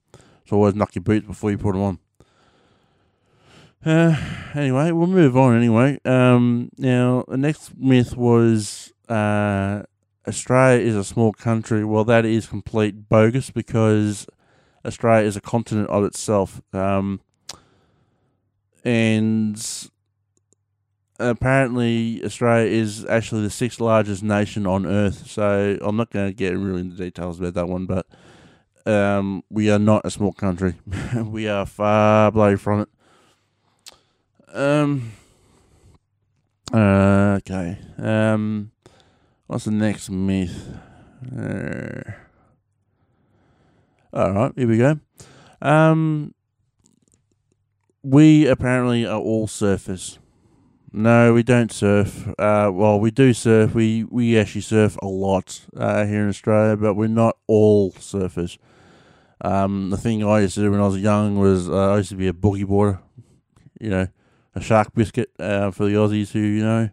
So 0.46 0.56
always 0.56 0.74
knock 0.74 0.94
your 0.94 1.02
boots 1.02 1.26
before 1.26 1.50
you 1.50 1.58
put 1.58 1.72
them 1.72 1.82
on. 1.82 1.98
Uh, 3.84 4.16
anyway, 4.54 4.90
we'll 4.92 5.06
move 5.06 5.36
on 5.36 5.56
anyway. 5.56 5.98
Um, 6.04 6.70
now, 6.78 7.24
the 7.28 7.36
next 7.36 7.76
myth 7.76 8.16
was 8.16 8.92
uh, 9.08 9.82
Australia 10.26 10.84
is 10.84 10.96
a 10.96 11.04
small 11.04 11.32
country. 11.32 11.84
Well, 11.84 12.04
that 12.04 12.24
is 12.24 12.46
complete 12.46 13.08
bogus 13.08 13.50
because 13.50 14.26
Australia 14.84 15.26
is 15.26 15.36
a 15.36 15.40
continent 15.40 15.88
of 15.88 16.04
itself. 16.04 16.62
Um, 16.72 17.20
and 18.84 19.60
apparently, 21.18 22.22
Australia 22.24 22.70
is 22.70 23.04
actually 23.06 23.42
the 23.42 23.50
sixth 23.50 23.80
largest 23.80 24.22
nation 24.22 24.66
on 24.66 24.86
Earth. 24.86 25.26
So 25.26 25.78
I'm 25.82 25.96
not 25.96 26.10
going 26.10 26.28
to 26.28 26.34
get 26.34 26.56
really 26.56 26.80
into 26.80 26.96
details 26.96 27.38
about 27.38 27.54
that 27.54 27.68
one, 27.68 27.86
but 27.86 28.06
um, 28.86 29.42
we 29.50 29.70
are 29.70 29.78
not 29.78 30.02
a 30.04 30.10
small 30.10 30.32
country. 30.32 30.74
we 31.24 31.48
are 31.48 31.66
far 31.66 32.30
below 32.30 32.56
from 32.56 32.80
it. 32.80 32.88
Um. 34.54 35.12
Uh, 36.72 37.38
okay. 37.38 37.76
Um. 37.98 38.70
What's 39.48 39.64
the 39.64 39.72
next 39.72 40.10
myth? 40.10 40.68
Uh, 41.36 42.12
all 44.12 44.32
right, 44.32 44.52
here 44.56 44.68
we 44.68 44.78
go. 44.78 45.00
Um, 45.60 46.34
we 48.02 48.46
apparently 48.46 49.04
are 49.04 49.18
all 49.18 49.48
surfers. 49.48 50.18
No, 50.92 51.34
we 51.34 51.42
don't 51.42 51.72
surf. 51.72 52.28
Uh, 52.38 52.70
well, 52.72 53.00
we 53.00 53.10
do 53.10 53.34
surf. 53.34 53.74
We 53.74 54.04
we 54.04 54.38
actually 54.38 54.60
surf 54.60 54.96
a 55.02 55.06
lot 55.06 55.66
uh, 55.76 56.06
here 56.06 56.22
in 56.22 56.28
Australia, 56.28 56.76
but 56.76 56.94
we're 56.94 57.08
not 57.08 57.36
all 57.48 57.90
surfers. 57.92 58.58
Um, 59.40 59.90
the 59.90 59.96
thing 59.96 60.24
I 60.24 60.40
used 60.40 60.54
to 60.54 60.60
do 60.60 60.70
when 60.70 60.80
I 60.80 60.86
was 60.86 60.98
young 60.98 61.36
was 61.38 61.68
uh, 61.68 61.94
I 61.94 61.96
used 61.96 62.10
to 62.10 62.16
be 62.16 62.28
a 62.28 62.32
boogie 62.32 62.66
boarder. 62.66 63.00
You 63.80 63.90
know, 63.90 64.08
a 64.54 64.60
shark 64.60 64.94
biscuit 64.94 65.30
uh, 65.38 65.70
for 65.70 65.86
the 65.86 65.94
Aussies 65.94 66.32
who 66.32 66.40
you 66.40 66.62
know. 66.62 66.90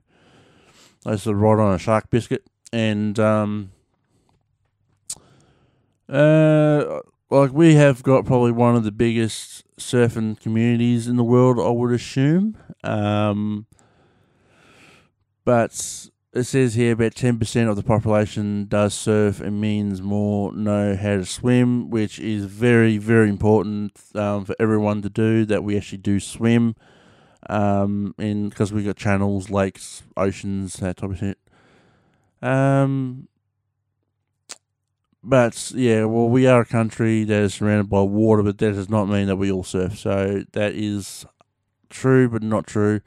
they 1.06 1.12
used 1.12 1.24
to 1.26 1.36
ride 1.36 1.62
on 1.62 1.74
a 1.74 1.80
shark 1.80 2.10
biscuit, 2.10 2.44
and 2.74 3.20
um, 3.20 3.72
uh, 6.10 7.00
like 7.30 7.54
we 7.54 7.76
have 7.76 8.04
got 8.04 8.26
probably 8.26 8.52
one 8.52 8.76
of 8.76 8.84
the 8.84 8.92
biggest 8.92 9.64
surfing 9.78 10.40
communities 10.40 11.08
in 11.08 11.16
the 11.16 11.24
world, 11.24 11.60
I 11.60 11.70
would 11.70 11.94
assume. 11.94 12.58
Um, 12.84 13.68
but 15.46 15.72
it 16.34 16.44
says 16.44 16.76
here 16.76 16.94
about 16.94 17.14
10% 17.14 17.70
of 17.70 17.76
the 17.76 17.84
population 17.84 18.66
does 18.68 18.94
surf 18.94 19.42
and 19.42 19.60
means 19.60 20.02
more 20.02 20.54
know 20.54 20.96
how 20.96 21.18
to 21.18 21.26
swim, 21.26 21.90
which 21.90 22.20
is 22.20 22.46
very, 22.46 22.98
very 22.98 23.30
important 23.30 24.00
um, 24.16 24.46
for 24.46 24.56
everyone 24.60 25.02
to 25.02 25.10
do, 25.10 25.46
that 25.46 25.64
we 25.64 25.76
actually 25.78 25.98
do 25.98 26.20
swim. 26.20 26.76
Um, 27.50 28.14
and 28.18 28.50
because 28.50 28.72
we 28.72 28.84
got 28.84 28.96
channels, 28.96 29.50
lakes, 29.50 30.04
oceans, 30.16 30.76
that 30.76 30.98
type 30.98 31.12
of 31.12 31.18
shit. 31.18 31.38
Um, 32.42 33.28
but 35.24 35.72
yeah, 35.76 36.06
well, 36.06 36.30
we 36.30 36.48
are 36.48 36.62
a 36.62 36.66
country 36.66 37.24
that 37.24 37.42
is 37.42 37.54
surrounded 37.54 37.90
by 37.90 38.02
water, 38.02 38.44
but 38.44 38.58
that 38.58 38.74
does 38.74 38.90
not 38.90 39.06
mean 39.06 39.28
that 39.28 39.36
we 39.36 39.52
all 39.52 39.64
surf. 39.64 40.00
So 40.00 40.44
that 40.54 40.74
is 40.74 41.26
true, 41.90 42.30
but 42.30 42.44
not 42.44 42.66
true. 42.68 43.02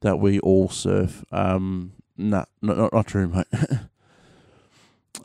that 0.00 0.18
we 0.18 0.40
all 0.40 0.68
surf. 0.68 1.24
Um, 1.30 1.92
nah, 2.16 2.44
not 2.62 2.78
not, 2.78 2.92
not 2.92 3.06
true, 3.06 3.28
mate. 3.28 3.46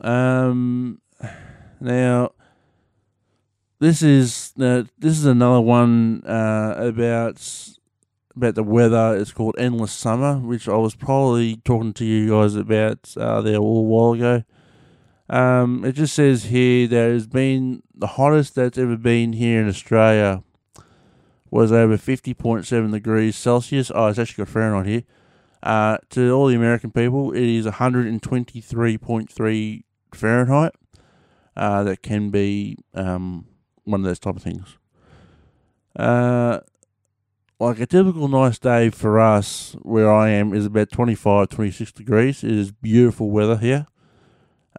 um, 0.00 1.00
now 1.80 2.32
this 3.78 4.02
is 4.02 4.52
uh, 4.60 4.84
this 4.98 5.18
is 5.18 5.24
another 5.24 5.60
one 5.60 6.22
uh, 6.26 6.74
about 6.78 7.75
about 8.36 8.54
the 8.54 8.62
weather. 8.62 9.16
It's 9.16 9.32
called 9.32 9.56
Endless 9.58 9.92
Summer, 9.92 10.36
which 10.36 10.68
I 10.68 10.76
was 10.76 10.94
probably 10.94 11.56
talking 11.64 11.94
to 11.94 12.04
you 12.04 12.30
guys 12.30 12.54
about 12.54 13.12
uh, 13.16 13.40
there 13.40 13.56
a 13.56 13.62
while 13.62 14.12
ago. 14.12 14.44
Um, 15.28 15.84
it 15.84 15.92
just 15.92 16.14
says 16.14 16.44
here 16.44 16.86
there 16.86 17.12
has 17.12 17.26
been 17.26 17.82
the 17.94 18.06
hottest 18.06 18.54
that's 18.54 18.78
ever 18.78 18.96
been 18.96 19.32
here 19.32 19.60
in 19.60 19.68
Australia 19.68 20.44
was 21.50 21.72
over 21.72 21.96
50.7 21.96 22.92
degrees 22.92 23.34
Celsius. 23.36 23.90
Oh, 23.94 24.08
it's 24.08 24.18
actually 24.18 24.44
got 24.44 24.52
Fahrenheit 24.52 24.86
here. 24.86 25.04
Uh, 25.62 25.96
to 26.10 26.30
all 26.32 26.48
the 26.48 26.54
American 26.54 26.90
people, 26.90 27.32
it 27.32 27.42
is 27.42 27.64
123.3 27.66 29.82
Fahrenheit. 30.14 30.74
Uh, 31.56 31.82
that 31.84 32.02
can 32.02 32.28
be 32.30 32.76
um, 32.94 33.46
one 33.84 34.00
of 34.00 34.04
those 34.04 34.18
type 34.18 34.36
of 34.36 34.42
things. 34.42 34.76
Uh, 35.98 36.60
like 37.58 37.80
a 37.80 37.86
typical 37.86 38.28
nice 38.28 38.58
day 38.58 38.90
for 38.90 39.18
us 39.18 39.74
where 39.82 40.12
I 40.12 40.30
am 40.30 40.52
is 40.52 40.66
about 40.66 40.90
25, 40.90 41.48
26 41.48 41.92
degrees. 41.92 42.44
It 42.44 42.50
is 42.50 42.70
beautiful 42.70 43.30
weather 43.30 43.56
here, 43.56 43.86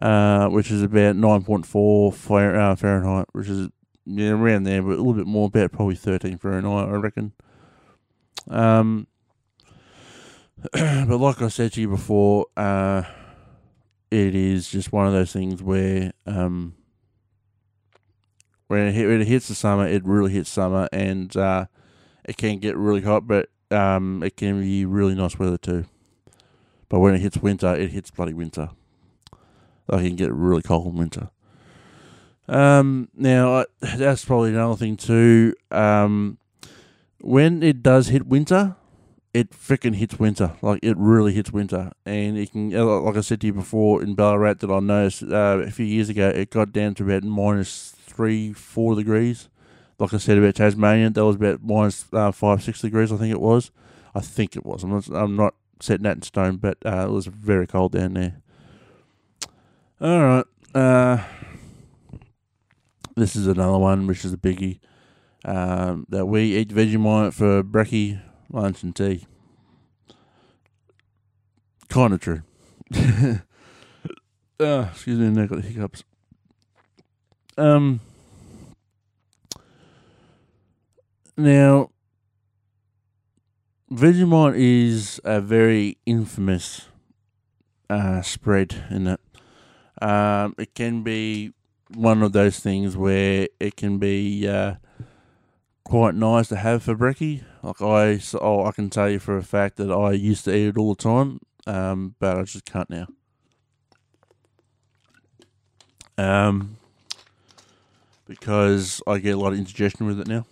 uh, 0.00 0.48
which 0.48 0.70
is 0.70 0.82
about 0.82 1.16
9.4 1.16 2.12
uh, 2.56 2.76
Fahrenheit, 2.76 3.26
which 3.32 3.48
is 3.48 3.68
yeah, 4.06 4.30
around 4.30 4.62
there, 4.62 4.80
but 4.82 4.92
a 4.92 4.96
little 4.96 5.12
bit 5.12 5.26
more, 5.26 5.48
about 5.48 5.72
probably 5.72 5.96
13 5.96 6.38
Fahrenheit, 6.38 6.88
I 6.88 6.92
reckon. 6.92 7.32
Um, 8.48 9.06
but 10.72 11.18
like 11.18 11.42
I 11.42 11.48
said 11.48 11.72
to 11.72 11.80
you 11.80 11.88
before, 11.88 12.46
uh, 12.56 13.02
it 14.10 14.34
is 14.34 14.70
just 14.70 14.92
one 14.92 15.06
of 15.06 15.12
those 15.12 15.32
things 15.32 15.62
where 15.62 16.12
um, 16.26 16.74
when, 18.68 18.86
it 18.86 18.92
hit, 18.92 19.06
when 19.08 19.20
it 19.20 19.26
hits 19.26 19.48
the 19.48 19.54
summer, 19.54 19.86
it 19.86 20.04
really 20.04 20.32
hits 20.32 20.48
summer, 20.48 20.88
and 20.92 21.36
uh, 21.36 21.66
it 22.28 22.36
can 22.36 22.58
get 22.58 22.76
really 22.76 23.00
hot, 23.00 23.26
but 23.26 23.48
um, 23.70 24.22
it 24.22 24.36
can 24.36 24.60
be 24.60 24.84
really 24.84 25.14
nice 25.14 25.38
weather 25.38 25.56
too. 25.56 25.86
But 26.90 27.00
when 27.00 27.14
it 27.14 27.20
hits 27.20 27.38
winter, 27.38 27.74
it 27.74 27.90
hits 27.90 28.10
bloody 28.10 28.34
winter. 28.34 28.70
Like 29.88 30.04
it 30.04 30.08
can 30.08 30.16
get 30.16 30.32
really 30.32 30.62
cold 30.62 30.86
in 30.86 30.98
winter. 30.98 31.30
Um, 32.46 33.08
now 33.14 33.64
that's 33.80 34.24
probably 34.24 34.50
another 34.50 34.76
thing 34.76 34.96
too. 34.96 35.54
Um, 35.70 36.38
when 37.20 37.62
it 37.62 37.82
does 37.82 38.08
hit 38.08 38.26
winter, 38.26 38.76
it 39.32 39.50
freaking 39.50 39.94
hits 39.94 40.18
winter. 40.18 40.52
Like 40.60 40.80
it 40.82 40.96
really 40.98 41.32
hits 41.32 41.50
winter, 41.50 41.92
and 42.04 42.36
it 42.36 42.52
can. 42.52 42.74
Uh, 42.74 42.84
like 43.00 43.16
I 43.16 43.22
said 43.22 43.40
to 43.40 43.46
you 43.46 43.54
before 43.54 44.02
in 44.02 44.14
Ballarat, 44.14 44.54
that 44.60 44.70
I 44.70 44.80
noticed 44.80 45.22
uh, 45.22 45.62
a 45.64 45.70
few 45.70 45.86
years 45.86 46.10
ago, 46.10 46.28
it 46.28 46.50
got 46.50 46.72
down 46.72 46.94
to 46.96 47.04
about 47.04 47.24
minus 47.24 47.94
three, 48.06 48.52
four 48.52 48.94
degrees. 48.94 49.48
Like 49.98 50.14
I 50.14 50.18
said 50.18 50.38
about 50.38 50.54
Tasmania, 50.54 51.10
that 51.10 51.24
was 51.24 51.36
about 51.36 51.62
minus, 51.62 52.06
uh, 52.12 52.30
five, 52.30 52.62
six 52.62 52.80
degrees. 52.80 53.10
I 53.10 53.16
think 53.16 53.32
it 53.32 53.40
was. 53.40 53.72
I 54.14 54.20
think 54.20 54.54
it 54.54 54.64
was. 54.64 54.84
I'm 54.84 54.90
not. 54.90 55.08
I'm 55.08 55.36
not 55.36 55.54
setting 55.80 56.04
that 56.04 56.16
in 56.16 56.22
stone, 56.22 56.56
but 56.56 56.78
uh, 56.84 57.06
it 57.08 57.10
was 57.10 57.26
very 57.26 57.66
cold 57.66 57.92
down 57.92 58.14
there. 58.14 58.36
All 60.00 60.24
right. 60.24 60.44
Uh, 60.74 61.24
this 63.16 63.34
is 63.34 63.46
another 63.46 63.78
one, 63.78 64.06
which 64.06 64.24
is 64.24 64.32
a 64.32 64.36
biggie. 64.36 64.78
Um, 65.44 66.06
that 66.08 66.26
we 66.26 66.56
eat 66.56 66.68
Vegemite 66.68 67.32
for 67.32 67.62
brekkie, 67.62 68.20
lunch, 68.50 68.82
and 68.82 68.94
tea. 68.94 69.26
Kind 71.88 72.12
of 72.12 72.20
true. 72.20 72.42
uh, 74.60 74.86
excuse 74.92 75.18
me, 75.18 75.42
I 75.42 75.46
got 75.46 75.62
the 75.62 75.68
hiccups. 75.68 76.04
Um. 77.56 78.00
Now, 81.38 81.90
Vegemite 83.92 84.56
is 84.56 85.20
a 85.22 85.40
very 85.40 85.96
infamous 86.04 86.88
uh, 87.88 88.22
spread 88.22 88.86
in 88.90 89.04
that 89.04 89.20
um, 90.02 90.56
it 90.58 90.74
can 90.74 91.04
be 91.04 91.52
one 91.94 92.24
of 92.24 92.32
those 92.32 92.58
things 92.58 92.96
where 92.96 93.46
it 93.60 93.76
can 93.76 93.98
be 93.98 94.48
uh, 94.48 94.74
quite 95.84 96.16
nice 96.16 96.48
to 96.48 96.56
have 96.56 96.82
for 96.82 96.96
brekkie. 96.96 97.44
Like 97.62 97.80
I, 97.80 98.20
oh, 98.40 98.64
I 98.64 98.72
can 98.72 98.90
tell 98.90 99.08
you 99.08 99.20
for 99.20 99.36
a 99.36 99.44
fact 99.44 99.76
that 99.76 99.92
I 99.92 100.14
used 100.14 100.44
to 100.46 100.52
eat 100.52 100.70
it 100.70 100.76
all 100.76 100.96
the 100.96 101.02
time, 101.02 101.38
um, 101.68 102.16
but 102.18 102.36
I 102.36 102.42
just 102.42 102.64
can't 102.64 102.90
now. 102.90 103.06
Um, 106.18 106.78
because 108.26 109.00
I 109.06 109.18
get 109.18 109.36
a 109.36 109.38
lot 109.38 109.52
of 109.52 109.58
indigestion 109.60 110.04
with 110.08 110.18
it 110.18 110.26
now, 110.26 110.44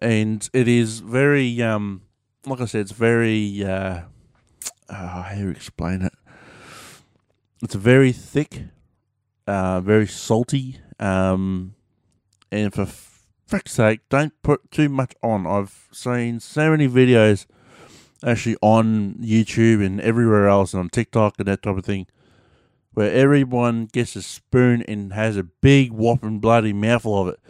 and 0.00 0.48
it 0.52 0.68
is 0.68 1.00
very 1.00 1.60
um, 1.62 2.02
like 2.46 2.60
I 2.60 2.66
said, 2.66 2.82
it's 2.82 2.92
very 2.92 3.64
uh, 3.64 4.02
uh 4.88 5.22
how 5.22 5.34
do 5.34 5.42
you 5.42 5.50
explain 5.50 6.02
it? 6.02 6.12
It's 7.62 7.74
very 7.74 8.12
thick 8.12 8.62
uh, 9.48 9.80
very 9.80 10.06
salty. 10.06 10.78
Um, 11.00 11.74
and 12.52 12.72
for 12.72 12.86
frick's 13.46 13.72
sake, 13.72 14.00
don't 14.10 14.34
put 14.42 14.70
too 14.70 14.90
much 14.90 15.14
on. 15.22 15.46
I've 15.46 15.88
seen 15.90 16.38
so 16.38 16.70
many 16.70 16.86
videos 16.86 17.46
actually 18.22 18.56
on 18.60 19.14
YouTube 19.14 19.84
and 19.84 20.00
everywhere 20.02 20.48
else 20.48 20.74
and 20.74 20.80
on 20.80 20.88
TikTok 20.90 21.36
and 21.38 21.48
that 21.48 21.62
type 21.62 21.78
of 21.78 21.84
thing 21.84 22.06
where 22.92 23.10
everyone 23.12 23.86
gets 23.86 24.16
a 24.16 24.22
spoon 24.22 24.82
and 24.82 25.12
has 25.12 25.36
a 25.36 25.44
big 25.44 25.92
whopping 25.92 26.40
bloody 26.40 26.72
mouthful 26.72 27.22
of 27.22 27.28
it. 27.28 27.40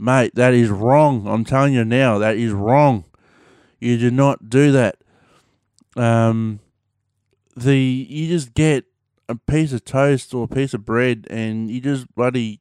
Mate, 0.00 0.34
that 0.34 0.54
is 0.54 0.70
wrong. 0.70 1.26
I'm 1.26 1.44
telling 1.44 1.74
you 1.74 1.84
now, 1.84 2.16
that 2.16 2.38
is 2.38 2.52
wrong. 2.52 3.04
You 3.78 3.98
do 3.98 4.10
not 4.10 4.48
do 4.48 4.72
that. 4.72 4.96
Um, 5.94 6.60
the 7.54 7.76
you 7.76 8.28
just 8.28 8.54
get 8.54 8.86
a 9.28 9.34
piece 9.34 9.74
of 9.74 9.84
toast 9.84 10.32
or 10.32 10.44
a 10.44 10.48
piece 10.48 10.72
of 10.72 10.86
bread 10.86 11.26
and 11.28 11.70
you 11.70 11.82
just 11.82 12.12
bloody 12.14 12.60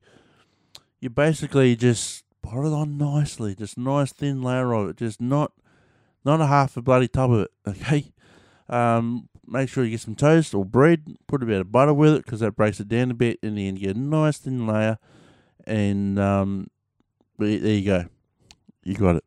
you 0.99 1.09
basically 1.09 1.77
just 1.77 2.25
put 2.41 2.65
it 2.65 2.73
on 2.73 2.97
nicely, 2.97 3.55
just 3.55 3.77
nice 3.77 4.11
thin 4.11 4.41
layer 4.41 4.73
of 4.73 4.89
it, 4.89 4.97
just 4.97 5.21
not 5.21 5.53
not 6.25 6.41
a 6.41 6.47
half 6.47 6.75
a 6.75 6.81
bloody 6.81 7.07
tub 7.07 7.31
of 7.31 7.39
it. 7.41 7.51
Okay, 7.67 8.11
um, 8.67 9.29
make 9.47 9.69
sure 9.69 9.85
you 9.85 9.91
get 9.91 10.01
some 10.01 10.15
toast 10.15 10.53
or 10.53 10.65
bread, 10.65 11.15
put 11.25 11.41
a 11.41 11.45
bit 11.45 11.61
of 11.61 11.71
butter 11.71 11.93
with 11.93 12.15
it 12.15 12.25
because 12.25 12.41
that 12.41 12.57
breaks 12.57 12.81
it 12.81 12.89
down 12.89 13.11
a 13.11 13.13
bit, 13.13 13.39
and 13.41 13.57
then 13.57 13.75
get 13.75 13.95
a 13.95 13.99
nice 13.99 14.39
thin 14.39 14.67
layer. 14.67 14.97
And 15.65 16.19
um, 16.19 16.67
there 17.39 17.73
you 17.73 17.85
go, 17.85 18.05
you 18.83 18.95
got 18.95 19.17
it. 19.17 19.23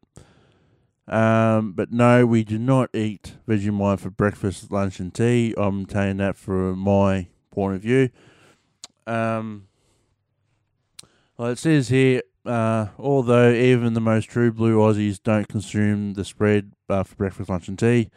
Um, 1.08 1.72
but 1.72 1.92
no, 1.92 2.24
we 2.24 2.44
do 2.44 2.58
not 2.58 2.90
eat 2.94 3.34
Vegemite 3.48 4.00
for 4.00 4.10
breakfast, 4.10 4.70
lunch, 4.70 5.00
and 5.00 5.12
tea. 5.12 5.54
I'm 5.56 5.84
telling 5.84 6.18
that 6.18 6.36
for 6.36 6.76
my 6.76 7.26
point 7.50 7.76
of 7.76 7.82
view. 7.82 8.10
Um, 9.06 9.66
well, 11.36 11.50
it 11.50 11.58
says 11.58 11.88
here, 11.88 12.22
uh, 12.46 12.88
although 12.98 13.50
even 13.50 13.94
the 13.94 14.00
most 14.00 14.26
true 14.26 14.52
blue 14.52 14.78
Aussies 14.78 15.20
don't 15.22 15.48
consume 15.48 16.14
the 16.14 16.24
spread 16.24 16.72
uh, 16.88 17.02
for 17.02 17.16
breakfast, 17.16 17.50
lunch, 17.50 17.68
and 17.68 17.78
tea. 17.78 18.10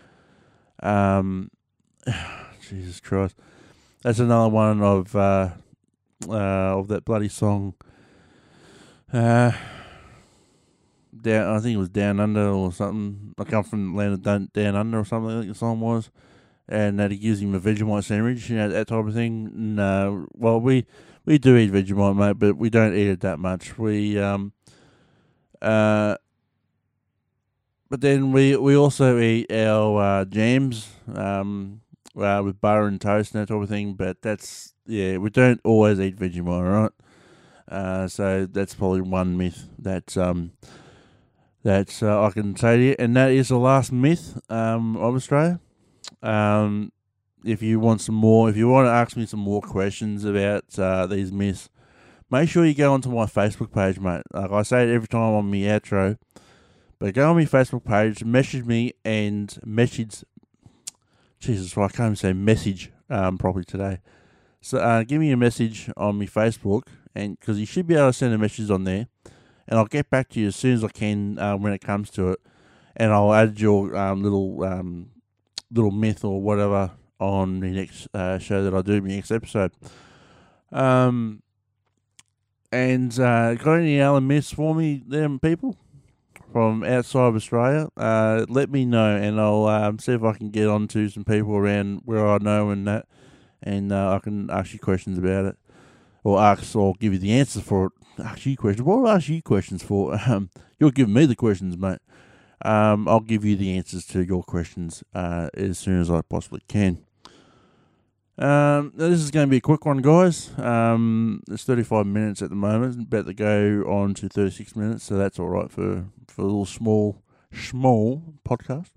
Um, 0.81 1.49
Jesus 2.69 2.99
Christ, 2.99 3.36
that's 4.03 4.19
another 4.19 4.49
one 4.49 4.81
of 4.81 5.15
uh, 5.15 5.49
uh, 6.29 6.34
of 6.77 6.88
that 6.89 7.05
bloody 7.05 7.29
song. 7.29 7.73
Uh, 9.12 9.51
down, 11.26 11.56
I 11.56 11.60
think 11.60 11.76
it 11.76 11.80
was 11.80 11.90
Down 11.90 12.19
Under 12.19 12.50
or 12.50 12.71
something. 12.71 13.34
I 13.38 13.44
come 13.44 13.63
from 13.63 13.96
land 13.96 14.13
of 14.13 14.21
Down, 14.21 14.50
down 14.54 14.76
Under 14.76 15.00
or 15.00 15.06
something. 15.06 15.36
I 15.36 15.42
think 15.42 15.54
the 15.54 15.58
song 15.58 15.80
was 15.80 16.10
and 16.67 17.00
that 17.00 17.12
he 17.12 17.17
gives 17.17 17.42
him 17.42 17.54
a 17.54 17.60
Vegemite 17.60 18.04
sandwich, 18.04 18.50
you 18.50 18.58
know, 18.58 18.69
that 18.69 18.88
type 18.88 19.06
of 19.06 19.13
thing. 19.13 19.76
No, 19.76 20.28
well, 20.34 20.60
we 20.60 20.86
we 21.26 21.38
do 21.38 21.58
eat 21.58 21.71
Vegemite, 21.71 22.15
mate, 22.15 22.40
but 22.40 22.58
we 22.58 22.69
don't 22.69 22.96
eat 22.96 23.08
it 23.08 23.19
that 23.21 23.40
much. 23.40 23.78
We 23.78 24.19
um 24.19 24.54
uh. 25.62 26.17
But 27.88 28.02
then 28.02 28.32
we, 28.32 28.58
we 28.58 28.76
also 28.76 29.19
eat 29.19 29.52
our 29.52 30.02
uh, 30.02 30.26
jams 30.26 30.90
um, 31.13 31.82
uh, 32.17 32.42
with 32.44 32.60
butter 32.60 32.88
and 32.88 33.00
toast 33.00 33.34
and 33.34 33.42
that 33.42 33.54
type 33.54 33.62
of 33.62 33.69
thing. 33.69 33.94
But 33.94 34.23
that's 34.23 34.73
yeah, 34.88 35.17
we 35.17 35.30
don't 35.30 35.62
always 35.63 36.00
eat 36.00 36.17
Vegemite, 36.17 36.67
right? 36.67 36.92
Uh, 37.69 38.08
so 38.08 38.48
that's 38.48 38.73
probably 38.73 39.02
one 39.02 39.38
myth 39.38 39.69
that 39.78 40.17
um, 40.17 40.54
that 41.66 42.04
uh, 42.04 42.24
I 42.24 42.30
can 42.30 42.56
say 42.56 42.78
to 42.78 42.84
you, 42.84 42.96
and 43.00 43.16
that 43.16 43.32
is 43.32 43.48
the 43.48 43.58
last 43.58 43.92
myth 43.92 44.40
um, 44.52 44.96
of 44.98 45.16
Australia. 45.16 45.60
Um, 46.22 46.92
if 47.44 47.63
you 47.63 47.80
want 47.80 48.02
some 48.02 48.13
more, 48.13 48.52
if 48.52 48.56
you 48.56 48.70
want 48.70 48.86
to 48.86 48.92
ask 48.92 49.18
me 49.18 49.26
some 49.26 49.40
more 49.40 49.62
questions 49.62 50.26
about 50.26 50.78
uh, 50.78 51.08
these 51.08 51.32
myths, 51.32 51.70
make 52.30 52.50
sure 52.50 52.66
you 52.66 52.76
go 52.76 52.94
onto 52.94 53.10
my 53.10 53.26
Facebook 53.26 53.74
page, 53.74 54.00
mate. 54.00 54.22
Like 54.32 54.52
I 54.52 54.62
say 54.62 54.84
it 54.84 54.94
every 54.94 55.08
time 55.08 55.34
on 55.34 55.50
my 55.50 55.58
outro, 55.58 56.20
But 57.00 57.16
go 57.16 57.32
on 57.32 57.36
my 57.36 57.46
Facebook 57.46 57.84
page, 57.84 58.24
message 58.24 58.63
me, 58.63 58.94
and 59.04 59.58
message. 59.66 60.24
Jesus, 61.40 61.76
well, 61.76 61.88
I 61.88 61.90
can't 61.90 62.08
even 62.10 62.16
say 62.16 62.34
message 62.34 62.92
um, 63.10 63.40
properly 63.40 63.66
today. 63.66 64.02
So 64.62 64.78
uh, 64.78 65.02
give 65.02 65.20
me 65.20 65.32
a 65.32 65.38
message 65.38 65.90
on 65.98 66.20
my 66.20 66.28
Facebook, 66.28 66.84
and 67.16 67.40
because 67.40 67.60
you 67.60 67.66
should 67.66 67.88
be 67.88 67.96
able 67.96 68.10
to 68.10 68.13
send 68.13 68.36
a 68.36 68.38
message 68.38 68.70
on 68.70 68.84
there, 68.84 69.08
and 69.68 69.80
I'll 69.80 69.86
get 69.86 70.10
back 70.10 70.30
to 70.30 70.40
you 70.40 70.48
as 70.48 70.56
soon 70.56 70.74
as 70.74 70.84
I 70.84 70.90
can 70.90 71.40
uh, 71.40 71.58
when 71.58 71.74
it 71.74 71.82
comes 71.82 72.10
to 72.12 72.30
it, 72.32 72.40
and 72.96 73.12
I'll 73.12 73.34
add 73.34 73.60
your 73.60 73.96
um, 73.96 74.24
little 74.24 74.63
um, 74.63 75.10
little 75.72 75.92
myth 75.92 76.24
or 76.24 76.42
whatever 76.42 76.92
on 77.20 77.60
the 77.60 77.72
next 77.72 78.08
uh, 78.13 78.38
show 78.38 78.63
that 78.63 78.74
I 78.74 78.82
do, 78.82 79.02
the 79.02 79.16
next 79.16 79.32
episode. 79.32 79.72
Um, 80.72 81.42
and 82.72 83.18
uh, 83.20 83.56
got 83.56 83.76
any 83.76 84.02
other 84.02 84.22
myths 84.22 84.52
for 84.52 84.76
me, 84.76 85.04
them 85.08 85.40
people 85.40 85.78
from 86.52 86.84
outside 86.84 87.28
of 87.28 87.36
Australia? 87.36 87.90
Uh, 87.98 88.46
let 88.50 88.70
me 88.70 88.86
know, 88.86 89.16
and 89.16 89.40
I'll 89.40 89.66
um, 89.66 90.00
see 90.00 90.13
if 90.13 90.24
I 90.24 90.34
can 90.34 90.50
get 90.50 90.68
on 90.68 90.88
to 90.90 91.10
some 91.10 91.24
people 91.24 91.56
around 91.56 92.02
where 92.06 92.26
I 92.26 92.38
know 92.38 92.70
and 92.70 92.88
that, 92.88 93.08
and 93.62 93.92
uh, 93.92 94.13
I 94.13 94.20
can 94.20 94.50
ask 94.50 94.74
you 94.74 94.80
questions 94.80 95.18
about 95.18 95.46
it, 95.46 95.58
or 96.24 96.40
ask 96.40 96.76
or 96.76 96.94
give 97.00 97.13
you 97.13 97.20
the 97.20 97.34
answers 97.34 97.63
for 97.63 97.88
it. 97.88 97.92
Ask 98.24 98.46
you 98.46 98.56
questions. 98.56 98.86
What 98.86 99.00
will 99.00 99.08
I 99.08 99.16
ask 99.16 99.30
you 99.30 99.42
questions 99.42 99.84
for? 99.84 100.18
Um, 100.28 100.50
you're 100.80 100.92
giving 100.92 101.13
me 101.13 101.26
the 101.26 101.36
questions, 101.36 101.78
mate. 101.78 102.00
Um, 102.63 103.08
I'll 103.08 103.20
give 103.20 103.44
you 103.44 103.56
the 103.56 103.78
answers 103.78 104.06
to 104.08 104.24
your 104.24 104.44
questions 104.44 105.04
uh, 105.13 105.50
as 105.54 105.78
soon 105.78 106.00
as 106.00 106.10
I 106.10 106.22
possibly 106.22 106.62
can. 106.68 107.04
Um, 108.38 108.92
this 108.96 109.20
is 109.20 109.32
going 109.32 109.48
to 109.48 109.52
be 109.52 109.58
a 109.58 109.62
quick 109.62 109.86
one, 109.86 110.00
guys. 110.00 110.52
Um, 110.58 111.42
it's 111.50 111.63
35 111.63 112.06
minutes 112.06 112.42
at 112.42 112.50
the 112.50 112.56
moment. 112.56 113.02
About 113.02 113.28
to 113.28 113.34
go 113.34 113.84
on 113.88 114.13
to 114.16 114.28
36 114.28 114.76
minutes, 114.76 115.04
so 115.04 115.18
that's 115.18 115.40
all 115.40 115.50
right 115.50 115.72
for 115.72 116.06
for 116.28 116.42
a 116.42 116.46
little 116.46 116.66
small 116.66 117.22
small 117.54 118.24
podcast. 118.48 118.90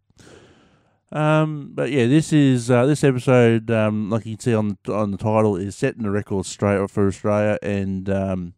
Um, 1.11 1.71
but 1.73 1.91
yeah, 1.91 2.07
this 2.07 2.33
is 2.33 2.71
uh, 2.71 2.85
this 2.85 3.03
episode, 3.05 3.71
um, 3.71 4.11
like 4.11 4.27
you 4.27 4.37
can 4.37 4.41
see 4.41 4.55
on 4.55 4.77
the, 4.85 4.95
on 4.95 5.11
the 5.11 5.16
title, 5.16 5.57
is 5.57 5.77
setting 5.77 6.03
the 6.03 6.11
record 6.11 6.45
straight 6.45 6.91
for 6.91 7.07
Australia, 7.07 7.59
and 7.62 8.11
um, 8.11 8.55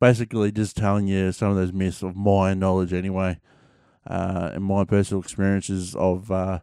basically 0.00 0.50
just 0.50 0.76
telling 0.76 1.06
you 1.06 1.30
some 1.30 1.50
of 1.50 1.56
those 1.56 1.72
myths 1.72 2.02
of 2.02 2.16
my 2.16 2.54
knowledge, 2.54 2.92
anyway, 2.92 3.38
uh, 4.06 4.50
and 4.54 4.64
my 4.64 4.84
personal 4.84 5.22
experiences 5.22 5.94
of 5.94 6.30
uh, 6.30 6.60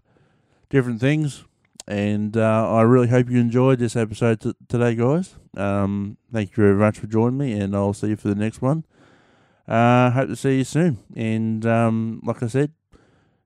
different 0.70 1.00
things. 1.00 1.46
And 1.88 2.36
uh, 2.36 2.70
I 2.70 2.82
really 2.82 3.08
hope 3.08 3.30
you 3.30 3.40
enjoyed 3.40 3.80
this 3.80 3.96
episode 3.96 4.42
t- 4.42 4.54
today, 4.68 4.96
guys. 4.96 5.36
Um, 5.56 6.18
thank 6.34 6.50
you 6.52 6.56
very 6.64 6.76
much 6.76 7.00
for 7.00 7.08
joining 7.08 7.38
me, 7.38 7.54
and 7.54 7.74
I'll 7.76 7.94
see 7.94 8.10
you 8.10 8.18
for 8.18 8.28
the 8.28 8.36
next 8.36 8.62
one. 8.62 8.84
Uh, 9.68 10.12
hope 10.12 10.28
to 10.28 10.36
see 10.36 10.58
you 10.58 10.64
soon. 10.66 11.00
And 11.16 11.66
um, 11.66 12.22
like 12.26 12.44
I 12.44 12.48
said, 12.48 12.74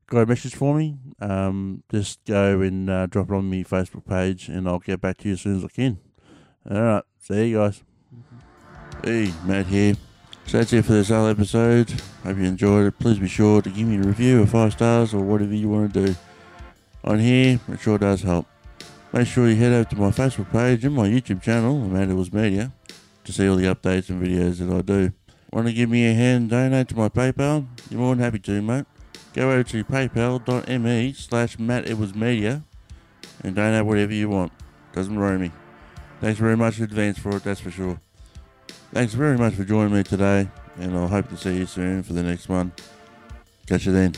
got 0.08 0.22
a 0.22 0.26
message 0.26 0.56
for 0.56 0.76
me, 0.76 0.98
um, 1.20 1.84
just 1.92 2.26
go 2.26 2.62
and 2.62 2.90
uh, 2.90 3.06
drop 3.06 3.30
it 3.30 3.36
on 3.36 3.50
my 3.50 3.64
Facebook 3.64 4.06
page, 4.08 4.50
and 4.50 4.68
I'll 4.68 4.80
get 4.80 5.02
back 5.02 5.18
to 5.18 5.28
you 5.28 5.34
as 5.34 5.42
soon 5.42 5.58
as 5.58 5.64
I 5.64 5.68
can. 5.68 6.00
All 6.70 6.82
right, 6.82 7.04
see 7.20 7.50
you 7.50 7.58
guys. 7.58 7.84
Hey, 9.04 9.34
Matt 9.46 9.66
here. 9.66 9.96
So 10.46 10.60
that's 10.60 10.72
it 10.74 10.86
for 10.86 10.92
this 10.94 11.10
whole 11.10 11.26
episode. 11.26 11.90
Hope 12.24 12.38
you 12.38 12.44
enjoyed 12.44 12.86
it. 12.86 13.00
Please 13.00 13.18
be 13.18 13.28
sure 13.28 13.60
to 13.60 13.70
give 13.72 13.88
me 13.88 13.98
a 13.98 14.02
review 14.02 14.44
of 14.44 14.52
five 14.52 14.74
stars 14.74 15.12
or 15.12 15.24
whatever 15.24 15.56
you 15.56 15.70
want 15.70 15.92
to 15.92 16.06
do 16.06 16.16
on 17.04 17.18
here. 17.18 17.60
It 17.68 17.80
sure 17.80 17.98
does 17.98 18.22
help. 18.22 18.46
Make 19.12 19.28
sure 19.28 19.50
you 19.50 19.56
head 19.56 19.74
over 19.74 19.90
to 19.90 19.96
my 19.96 20.12
Facebook 20.12 20.52
page 20.52 20.86
and 20.86 20.94
my 20.94 21.08
YouTube 21.08 21.42
channel, 21.42 21.80
Matt 21.80 22.10
Edwards 22.10 22.32
Media, 22.32 22.74
to 23.24 23.34
see 23.34 23.50
all 23.50 23.56
the 23.56 23.74
updates 23.74 24.10
and 24.10 24.22
videos 24.22 24.60
that 24.60 24.72
I 24.72 24.82
do. 24.82 25.12
Want 25.52 25.66
to 25.66 25.74
give 25.74 25.90
me 25.90 26.06
a 26.06 26.14
hand 26.14 26.42
and 26.42 26.50
donate 26.52 26.90
to 26.90 26.96
my 26.96 27.10
PayPal? 27.10 27.66
You're 27.90 28.00
more 28.00 28.14
than 28.14 28.24
happy 28.24 28.38
to, 28.38 28.62
mate. 28.62 28.86
Go 29.34 29.50
over 29.50 29.64
to 29.64 29.84
paypal.me 29.84 31.14
slash 31.14 31.58
Matt 31.58 31.90
Edwards 31.90 32.14
Media 32.14 32.62
and 33.44 33.56
donate 33.56 33.84
whatever 33.84 34.14
you 34.14 34.30
want. 34.30 34.52
Doesn't 34.94 35.20
worry 35.20 35.40
me. 35.40 35.52
Thanks 36.20 36.40
very 36.40 36.56
much 36.56 36.78
in 36.78 36.84
advance 36.84 37.18
for 37.18 37.38
it, 37.38 37.44
that's 37.44 37.62
for 37.62 37.72
sure. 37.72 38.00
Thanks 38.94 39.14
very 39.14 39.38
much 39.38 39.54
for 39.54 39.64
joining 39.64 39.94
me 39.94 40.04
today, 40.04 40.50
and 40.78 40.98
I'll 40.98 41.08
hope 41.08 41.30
to 41.30 41.38
see 41.38 41.56
you 41.56 41.66
soon 41.66 42.04
for 42.04 42.12
the 42.12 42.24
next 42.24 42.50
one. 42.50 42.74
Catch 43.66 43.86
you 43.86 43.94
then. 43.94 44.14